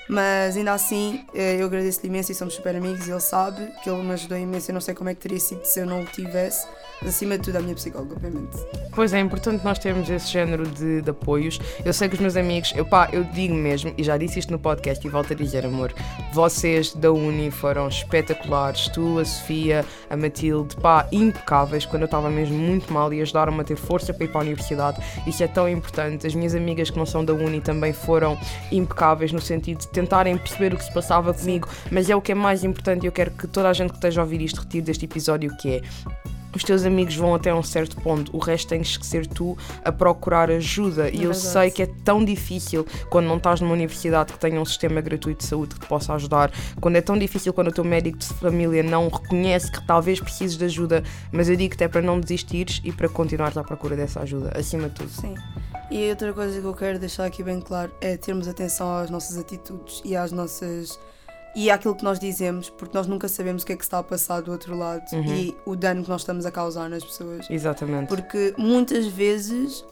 Mas 0.09 0.57
ainda 0.57 0.73
assim, 0.73 1.23
eh, 1.35 1.57
eu 1.61 1.67
agradeço-lhe 1.67 2.09
imenso 2.09 2.31
e 2.31 2.35
somos 2.35 2.55
super 2.55 2.75
amigos 2.75 3.07
e 3.07 3.11
ele 3.11 3.19
sabe 3.19 3.71
que 3.83 3.89
ele 3.89 4.01
me 4.01 4.13
ajudou 4.13 4.39
imenso. 4.39 4.71
Eu 4.71 4.73
não 4.73 4.81
sei 4.81 4.95
como 4.95 5.07
é 5.07 5.13
que 5.13 5.21
teria 5.21 5.39
sido 5.39 5.63
se 5.63 5.79
eu 5.79 5.85
não 5.85 6.01
o 6.01 6.05
tivesse, 6.05 6.65
mas 6.99 7.11
acima 7.11 7.37
de 7.37 7.43
tudo 7.43 7.57
a 7.57 7.61
minha 7.61 7.75
psicóloga, 7.75 8.15
obviamente. 8.15 8.57
Pois 8.95 9.13
é, 9.13 9.19
importante 9.19 9.63
nós 9.63 9.77
termos 9.77 10.09
esse 10.09 10.27
género 10.27 10.65
de, 10.65 11.03
de 11.03 11.09
apoios. 11.11 11.59
Eu 11.85 11.93
sei 11.93 12.09
que 12.09 12.15
os 12.15 12.21
meus 12.21 12.35
amigos, 12.35 12.73
eu, 12.75 12.85
pá, 12.85 13.07
eu 13.13 13.23
digo 13.23 13.53
mesmo, 13.53 13.93
e 13.95 14.03
já 14.03 14.17
disse 14.17 14.39
isto 14.39 14.51
no 14.51 14.57
podcast 14.57 15.05
e 15.05 15.09
volto 15.11 15.33
a 15.33 15.35
dizer, 15.35 15.63
amor, 15.63 15.93
vocês 16.33 16.91
da 16.95 17.11
Uni 17.11 17.51
foram 17.51 17.87
espetaculares. 17.87 18.87
Tu, 18.87 19.19
a 19.19 19.25
Sofia, 19.25 19.85
a 20.09 20.17
Matilde, 20.17 20.75
pá, 20.77 21.07
impecáveis. 21.11 21.85
Quando 21.85 22.01
eu 22.01 22.07
estava 22.07 22.31
mesmo 22.31 22.57
muito 22.57 22.91
mal 22.91 23.13
e 23.13 23.21
ajudaram-me 23.21 23.61
a 23.61 23.63
ter 23.63 23.75
força 23.75 24.11
para 24.11 24.25
ir 24.25 24.29
para 24.29 24.41
a 24.41 24.43
universidade. 24.43 24.99
Isso 25.27 25.43
é 25.43 25.47
tão 25.47 25.69
importante. 25.69 26.25
As 26.25 26.33
minhas 26.33 26.55
amigas 26.55 26.89
que 26.89 26.97
não 26.97 27.05
são 27.05 27.23
da 27.23 27.31
Uni 27.31 27.61
também 27.61 27.93
foram 27.93 28.35
impecáveis 28.71 29.31
no 29.31 29.39
sentido 29.39 29.81
de 29.81 29.98
tentarem 29.99 30.37
perceber 30.37 30.73
o 30.73 30.77
que 30.77 30.83
se 30.83 30.93
passava 30.93 31.33
comigo. 31.33 31.67
Mas 31.91 32.09
é 32.09 32.15
o 32.15 32.21
que 32.21 32.31
é 32.31 32.35
mais 32.35 32.63
importante 32.63 33.03
e 33.03 33.07
eu 33.07 33.11
quero 33.11 33.31
que 33.31 33.47
toda 33.47 33.69
a 33.69 33.73
gente 33.73 33.89
que 33.89 33.97
esteja 33.97 34.21
a 34.21 34.23
ouvir 34.23 34.41
isto 34.41 34.61
retire 34.61 34.83
deste 34.83 35.05
episódio, 35.05 35.55
que 35.57 35.75
é 35.75 35.81
os 36.55 36.63
teus 36.63 36.83
amigos 36.83 37.15
vão 37.15 37.35
até 37.35 37.53
um 37.53 37.61
certo 37.61 37.95
ponto, 37.97 38.35
o 38.35 38.39
resto 38.39 38.69
tens 38.69 38.97
que 38.97 39.05
ser 39.05 39.27
tu 39.27 39.55
a 39.85 39.91
procurar 39.91 40.49
ajuda. 40.49 41.07
e 41.09 41.17
eu 41.17 41.31
verdade. 41.31 41.37
sei 41.37 41.69
que 41.69 41.83
é 41.83 41.85
tão 42.03 42.25
difícil 42.25 42.87
quando 43.09 43.27
não 43.27 43.37
estás 43.37 43.61
numa 43.61 43.73
universidade 43.73 44.33
que 44.33 44.39
tenha 44.39 44.59
um 44.59 44.65
sistema 44.65 44.99
gratuito 44.99 45.43
de 45.43 45.45
saúde 45.45 45.75
que 45.75 45.81
te 45.81 45.87
possa 45.87 46.13
ajudar, 46.15 46.51
quando 46.81 46.95
é 46.95 47.01
tão 47.01 47.19
difícil 47.19 47.53
quando 47.53 47.67
o 47.67 47.71
teu 47.71 47.83
médico 47.83 48.17
de 48.17 48.25
família 48.25 48.81
não 48.81 49.09
reconhece 49.09 49.71
que 49.71 49.85
talvez 49.85 50.19
precises 50.19 50.57
de 50.57 50.65
ajuda, 50.65 51.03
mas 51.31 51.49
eu 51.49 51.55
digo-te 51.55 51.83
é 51.83 51.87
para 51.87 52.01
não 52.01 52.19
desistires 52.19 52.81
e 52.83 52.91
para 52.91 53.07
continuares 53.07 53.55
à 53.55 53.63
procura 53.63 53.95
dessa 53.95 54.21
ajuda, 54.21 54.51
acima 54.57 54.89
de 54.89 54.95
tudo. 54.95 55.09
Sim. 55.09 55.35
E 55.91 56.09
outra 56.09 56.31
coisa 56.33 56.59
que 56.61 56.65
eu 56.67 56.73
quero 56.73 56.99
deixar 56.99 57.25
aqui 57.25 57.41
bem 57.43 57.59
claro 57.59 57.91
é 57.99 58.15
termos 58.15 58.47
atenção 58.47 58.95
às 58.95 59.09
nossas 59.09 59.37
atitudes 59.37 60.01
e 60.05 60.15
às 60.15 60.31
nossas. 60.31 60.99
e 61.55 61.71
àquilo 61.71 61.95
que 61.95 62.03
nós 62.03 62.19
dizemos, 62.19 62.69
porque 62.69 62.95
nós 62.95 63.07
nunca 63.07 63.27
sabemos 63.27 63.63
o 63.63 63.65
que 63.65 63.73
é 63.73 63.75
que 63.75 63.83
está 63.83 63.97
a 63.97 64.03
passar 64.03 64.39
do 64.41 64.51
outro 64.51 64.77
lado 64.77 65.01
Uhum. 65.11 65.23
e 65.33 65.57
o 65.65 65.75
dano 65.75 66.03
que 66.03 66.09
nós 66.09 66.21
estamos 66.21 66.45
a 66.45 66.51
causar 66.51 66.87
nas 66.89 67.03
pessoas. 67.03 67.49
Exatamente. 67.49 68.07
Porque 68.07 68.53
muitas 68.55 69.07
vezes 69.07 69.83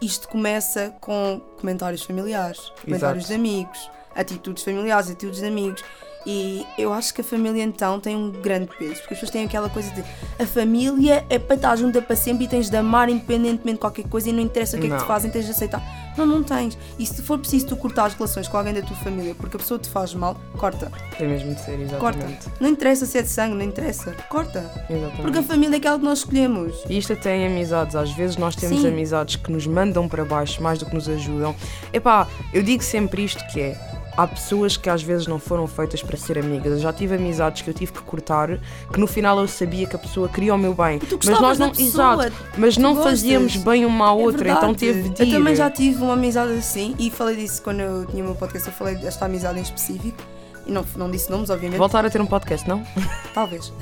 isto 0.00 0.28
começa 0.28 0.94
com 1.00 1.40
comentários 1.60 2.02
familiares, 2.04 2.60
comentários 2.84 3.26
de 3.26 3.34
amigos, 3.34 3.90
atitudes 4.14 4.62
familiares, 4.62 5.08
atitudes 5.10 5.40
de 5.40 5.46
amigos. 5.46 5.82
E 6.26 6.64
eu 6.78 6.92
acho 6.92 7.12
que 7.12 7.20
a 7.20 7.24
família 7.24 7.62
então 7.62 8.00
tem 8.00 8.16
um 8.16 8.30
grande 8.30 8.68
peso, 8.78 9.00
porque 9.00 9.14
as 9.14 9.20
pessoas 9.20 9.30
têm 9.30 9.44
aquela 9.44 9.68
coisa 9.68 9.90
de 9.90 10.02
a 10.38 10.46
família 10.46 11.24
é 11.28 11.38
para 11.38 11.56
estar 11.56 11.76
junta 11.76 12.00
para 12.00 12.16
sempre 12.16 12.44
e 12.44 12.48
tens 12.48 12.70
de 12.70 12.76
amar 12.76 13.08
independentemente 13.08 13.74
de 13.74 13.80
qualquer 13.80 14.04
coisa 14.08 14.30
e 14.30 14.32
não 14.32 14.40
interessa 14.40 14.76
o 14.76 14.80
que 14.80 14.86
é 14.86 14.90
que 14.90 14.96
te 14.96 15.00
Não. 15.00 15.06
fazem, 15.06 15.30
tens 15.30 15.44
de 15.44 15.50
aceitar. 15.50 15.82
Não, 16.16 16.24
não 16.24 16.42
tens. 16.44 16.78
E 16.98 17.04
se 17.04 17.20
for 17.22 17.38
preciso 17.38 17.66
tu 17.66 17.76
cortar 17.76 18.06
as 18.06 18.14
relações 18.14 18.46
com 18.48 18.56
alguém 18.56 18.72
da 18.72 18.80
tua 18.82 18.96
família 18.96 19.34
porque 19.34 19.56
a 19.56 19.58
pessoa 19.58 19.78
te 19.80 19.88
faz 19.88 20.14
mal, 20.14 20.36
corta. 20.56 20.90
Tem 21.18 21.28
mesmo 21.28 21.54
de 21.54 21.60
ser, 21.60 21.76
Corta. 21.98 22.18
exatamente. 22.20 22.46
Não 22.60 22.68
interessa 22.70 23.04
se 23.04 23.18
é 23.18 23.22
de 23.22 23.28
sangue, 23.28 23.54
não 23.56 23.64
interessa. 23.64 24.12
Corta. 24.28 24.60
Exatamente. 24.88 25.22
Porque 25.22 25.38
a 25.38 25.42
família 25.42 25.76
é 25.76 25.78
aquela 25.78 25.98
que 25.98 26.04
nós 26.04 26.18
escolhemos. 26.20 26.72
E 26.88 26.96
isto 26.96 27.12
até 27.12 27.36
em 27.36 27.46
amizades, 27.48 27.96
às 27.96 28.10
vezes 28.12 28.36
nós 28.36 28.54
temos 28.54 28.80
Sim. 28.80 28.88
amizades 28.88 29.36
que 29.36 29.50
nos 29.50 29.66
mandam 29.66 30.08
para 30.08 30.24
baixo 30.24 30.62
mais 30.62 30.78
do 30.78 30.86
que 30.86 30.94
nos 30.94 31.08
ajudam. 31.08 31.54
Epá, 31.92 32.26
eu 32.52 32.62
digo 32.62 32.82
sempre 32.82 33.24
isto 33.24 33.44
que 33.48 33.60
é. 33.60 34.03
Há 34.16 34.26
pessoas 34.26 34.76
que 34.76 34.88
às 34.88 35.02
vezes 35.02 35.26
não 35.26 35.38
foram 35.40 35.66
feitas 35.66 36.02
para 36.02 36.16
ser 36.16 36.38
amigas. 36.38 36.72
Eu 36.74 36.78
já 36.78 36.92
tive 36.92 37.16
amizades 37.16 37.62
que 37.62 37.70
eu 37.70 37.74
tive 37.74 37.92
que 37.92 38.00
cortar, 38.02 38.58
que 38.92 39.00
no 39.00 39.06
final 39.06 39.38
eu 39.40 39.48
sabia 39.48 39.86
que 39.88 39.96
a 39.96 39.98
pessoa 39.98 40.28
queria 40.28 40.54
o 40.54 40.58
meu 40.58 40.72
bem. 40.74 41.00
tu 41.00 41.18
mas 41.24 41.40
nós 41.40 41.58
não, 41.58 41.70
pessoa, 41.70 42.26
exato, 42.26 42.32
mas 42.56 42.76
não 42.76 42.94
gostas. 42.94 43.12
fazíamos 43.12 43.56
bem 43.56 43.84
uma 43.84 44.06
à 44.06 44.10
É 44.10 44.12
outra, 44.12 44.48
então 44.50 44.72
verdade. 44.72 44.76
teve 44.78 45.08
de 45.08 45.22
ir. 45.24 45.32
Eu 45.32 45.38
também 45.38 45.56
já 45.56 45.70
tive 45.70 46.02
uma 46.02 46.12
amizade 46.12 46.52
assim 46.52 46.94
e 46.98 47.10
falei 47.10 47.36
disso 47.36 47.60
quando 47.62 47.80
eu 47.80 48.06
tinha 48.06 48.22
o 48.22 48.26
meu 48.26 48.36
podcast. 48.36 48.68
Eu 48.68 48.74
falei 48.74 48.94
desta 48.94 49.24
amizade 49.24 49.58
em 49.58 49.62
específico 49.62 50.18
e 50.66 50.70
não, 50.70 50.84
não 50.96 51.10
disse 51.10 51.28
nomes, 51.30 51.50
obviamente. 51.50 51.78
Voltar 51.78 52.04
a 52.06 52.10
ter 52.10 52.20
um 52.20 52.26
podcast, 52.26 52.68
não? 52.68 52.84
Talvez. 53.34 53.72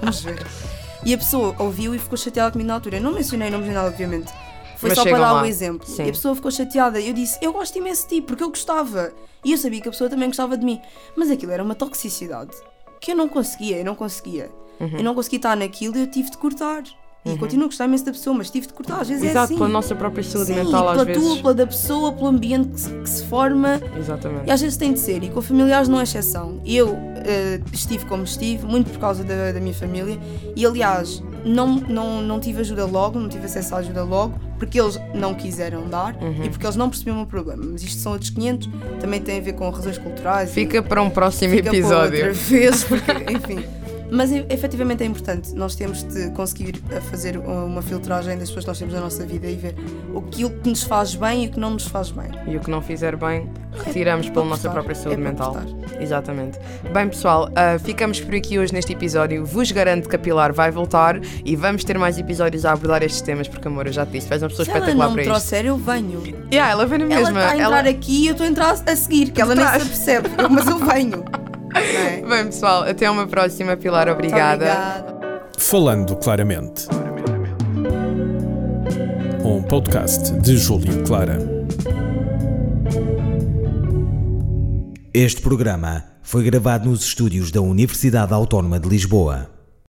Vamos 0.00 0.20
ver. 0.22 0.46
E 1.04 1.12
a 1.12 1.18
pessoa 1.18 1.54
ouviu 1.58 1.92
e 1.94 1.98
ficou 1.98 2.16
chateada 2.16 2.52
comigo 2.52 2.68
na 2.68 2.74
altura. 2.74 2.98
Eu 2.98 3.02
não 3.02 3.12
mencionei 3.12 3.50
nomes 3.50 3.66
nem 3.66 3.74
nada, 3.74 3.88
obviamente. 3.88 4.32
Foi 4.82 4.90
Mas 4.90 4.98
só 4.98 5.04
para 5.04 5.16
dar 5.16 5.40
o 5.40 5.46
exemplo. 5.46 5.86
Sim. 5.86 6.02
E 6.02 6.08
a 6.08 6.12
pessoa 6.12 6.34
ficou 6.34 6.50
chateada. 6.50 7.00
Eu 7.00 7.14
disse, 7.14 7.38
eu 7.40 7.52
gosto 7.52 7.78
imenso 7.78 8.02
de 8.02 8.16
ti, 8.16 8.20
porque 8.20 8.42
eu 8.42 8.48
gostava. 8.48 9.12
E 9.44 9.52
eu 9.52 9.56
sabia 9.58 9.80
que 9.80 9.86
a 9.86 9.92
pessoa 9.92 10.10
também 10.10 10.26
gostava 10.28 10.56
de 10.56 10.64
mim. 10.64 10.80
Mas 11.14 11.30
aquilo 11.30 11.52
era 11.52 11.62
uma 11.62 11.76
toxicidade 11.76 12.50
que 13.00 13.12
eu 13.12 13.16
não 13.16 13.28
conseguia, 13.28 13.78
eu 13.78 13.84
não 13.84 13.94
conseguia. 13.94 14.50
Uhum. 14.80 14.96
Eu 14.98 15.04
não 15.04 15.14
conseguia 15.14 15.36
estar 15.38 15.56
naquilo 15.56 15.96
e 15.96 16.00
eu 16.00 16.06
tive 16.08 16.30
de 16.32 16.36
cortar. 16.36 16.82
E 17.24 17.38
continuo 17.38 17.66
a 17.66 17.68
gostar 17.68 17.84
imenso 17.84 18.04
da 18.04 18.10
pessoa, 18.10 18.36
mas 18.36 18.50
tive 18.50 18.66
de 18.66 18.72
cortar. 18.72 19.00
Às 19.00 19.08
vezes 19.08 19.22
é 19.22 19.28
Exato, 19.28 19.44
assim. 19.44 19.54
pela 19.54 19.68
nossa 19.68 19.94
própria 19.94 20.24
saúde 20.24 20.48
Sim, 20.48 20.54
mental, 20.56 20.88
às 20.88 20.94
pela 20.94 21.04
vezes. 21.04 21.22
tua, 21.22 21.36
pela 21.36 21.54
da 21.54 21.66
pessoa, 21.68 22.12
pelo 22.12 22.26
ambiente 22.26 22.70
que 22.70 22.80
se, 22.80 22.90
que 22.90 23.08
se 23.08 23.24
forma. 23.26 23.80
Exatamente. 23.96 24.48
E 24.48 24.50
às 24.50 24.60
vezes 24.60 24.76
tem 24.76 24.92
de 24.92 24.98
ser, 24.98 25.22
e 25.22 25.30
com 25.30 25.40
familiares 25.40 25.88
não 25.88 26.00
é 26.00 26.02
exceção. 26.02 26.60
Eu 26.66 26.98
eh, 27.24 27.60
estive 27.72 28.04
como 28.06 28.24
estive, 28.24 28.66
muito 28.66 28.90
por 28.90 28.98
causa 28.98 29.22
da, 29.22 29.52
da 29.52 29.60
minha 29.60 29.72
família, 29.72 30.18
e 30.56 30.66
aliás, 30.66 31.22
não, 31.44 31.76
não, 31.80 32.22
não 32.22 32.38
tive 32.40 32.60
ajuda 32.60 32.84
logo, 32.86 33.18
não 33.18 33.28
tive 33.28 33.46
acesso 33.46 33.74
à 33.74 33.78
ajuda 33.78 34.02
logo, 34.04 34.38
porque 34.58 34.80
eles 34.80 34.98
não 35.14 35.34
quiseram 35.34 35.88
dar 35.88 36.14
Uhum. 36.16 36.44
e 36.44 36.48
porque 36.48 36.64
eles 36.64 36.76
não 36.76 36.88
percebiam 36.88 37.14
o 37.14 37.18
meu 37.18 37.26
problema. 37.26 37.62
Mas 37.72 37.82
isto 37.82 38.00
são 38.00 38.12
outros 38.12 38.30
500, 38.30 38.68
também 39.00 39.20
tem 39.20 39.38
a 39.38 39.42
ver 39.42 39.52
com 39.54 39.68
razões 39.70 39.98
culturais. 39.98 40.50
e- 40.50 40.54
Fica 40.54 40.82
para 40.82 41.02
um 41.02 41.10
próximo 41.10 41.50
fica 41.54 41.70
para 41.70 41.78
episódio. 41.78 42.18
outra 42.18 42.32
vez, 42.32 42.84
porque, 42.84 43.12
enfim. 43.32 43.64
Mas 44.14 44.30
efetivamente 44.30 45.02
é 45.02 45.06
importante, 45.06 45.54
nós 45.54 45.74
temos 45.74 46.02
de 46.02 46.30
conseguir 46.32 46.82
a 46.94 47.00
fazer 47.00 47.38
uma 47.38 47.80
filtragem 47.80 48.36
das 48.36 48.48
pessoas 48.50 48.64
que 48.64 48.68
nós 48.70 48.78
temos 48.78 48.92
na 48.94 49.00
nossa 49.00 49.24
vida 49.24 49.46
e 49.46 49.56
ver 49.56 49.74
aquilo 50.14 50.50
que 50.50 50.68
nos 50.68 50.82
faz 50.82 51.14
bem 51.14 51.44
e 51.44 51.46
o 51.46 51.50
que 51.52 51.58
não 51.58 51.70
nos 51.70 51.86
faz 51.86 52.10
bem. 52.10 52.26
E 52.46 52.54
o 52.54 52.60
que 52.60 52.70
não 52.70 52.82
fizer 52.82 53.16
bem, 53.16 53.48
retiramos 53.86 54.28
pela 54.28 54.42
para 54.42 54.50
nossa 54.50 54.68
própria 54.70 54.94
saúde 54.94 55.14
é 55.14 55.24
mental. 55.24 55.56
Exatamente. 55.98 56.58
Bem, 56.92 57.08
pessoal, 57.08 57.48
ah, 57.56 57.78
ficamos 57.78 58.20
por 58.20 58.34
aqui 58.34 58.58
hoje 58.58 58.74
neste 58.74 58.92
episódio. 58.92 59.46
Vos 59.46 59.72
garanto 59.72 60.10
que 60.10 60.16
a 60.16 60.18
Pilar 60.18 60.52
vai 60.52 60.70
voltar 60.70 61.18
e 61.42 61.56
vamos 61.56 61.82
ter 61.82 61.96
mais 61.98 62.18
episódios 62.18 62.66
a 62.66 62.72
abordar 62.72 63.02
estes 63.02 63.22
temas, 63.22 63.48
porque, 63.48 63.66
amor, 63.66 63.86
eu 63.86 63.94
já 63.94 64.04
te 64.04 64.12
disse, 64.12 64.30
és 64.30 64.42
uma 64.42 64.50
pessoa 64.50 64.66
Se 64.66 64.70
ela 64.72 64.80
espetacular 64.80 65.06
não 65.06 65.14
para 65.14 65.22
me 65.22 65.28
isto. 65.28 65.32
trouxer, 65.48 65.64
eu 65.64 65.76
venho. 65.78 66.22
Yeah, 66.52 66.70
ela 66.72 66.84
vem 66.84 66.98
na 66.98 67.04
Ela 67.06 67.14
mesma. 67.14 67.40
está 67.40 67.52
a 67.52 67.56
entrar 67.58 67.86
aqui 67.86 68.24
e 68.24 68.26
eu 68.26 68.32
estou 68.32 68.46
a 68.46 68.50
entrar 68.50 68.72
a 68.86 68.94
seguir, 68.96 69.30
que 69.30 69.40
ela 69.40 69.54
nem 69.54 69.66
se 69.80 70.16
eu- 70.16 70.22
mas 70.50 70.66
eu 70.66 70.76
venho. 70.78 71.24
É? 71.74 72.20
Bem, 72.26 72.46
pessoal, 72.46 72.82
até 72.82 73.10
uma 73.10 73.26
próxima, 73.26 73.76
Pilar. 73.76 74.08
Obrigada. 74.08 74.64
obrigada. 74.64 75.42
Falando 75.58 76.16
Claramente. 76.16 76.86
Um 79.44 79.62
podcast 79.62 80.32
de 80.40 80.56
Júlio 80.56 81.02
Clara. 81.04 81.38
Este 85.14 85.42
programa 85.42 86.04
foi 86.22 86.42
gravado 86.44 86.88
nos 86.88 87.04
estúdios 87.04 87.50
da 87.50 87.60
Universidade 87.60 88.32
Autónoma 88.32 88.80
de 88.80 88.88
Lisboa. 88.88 89.51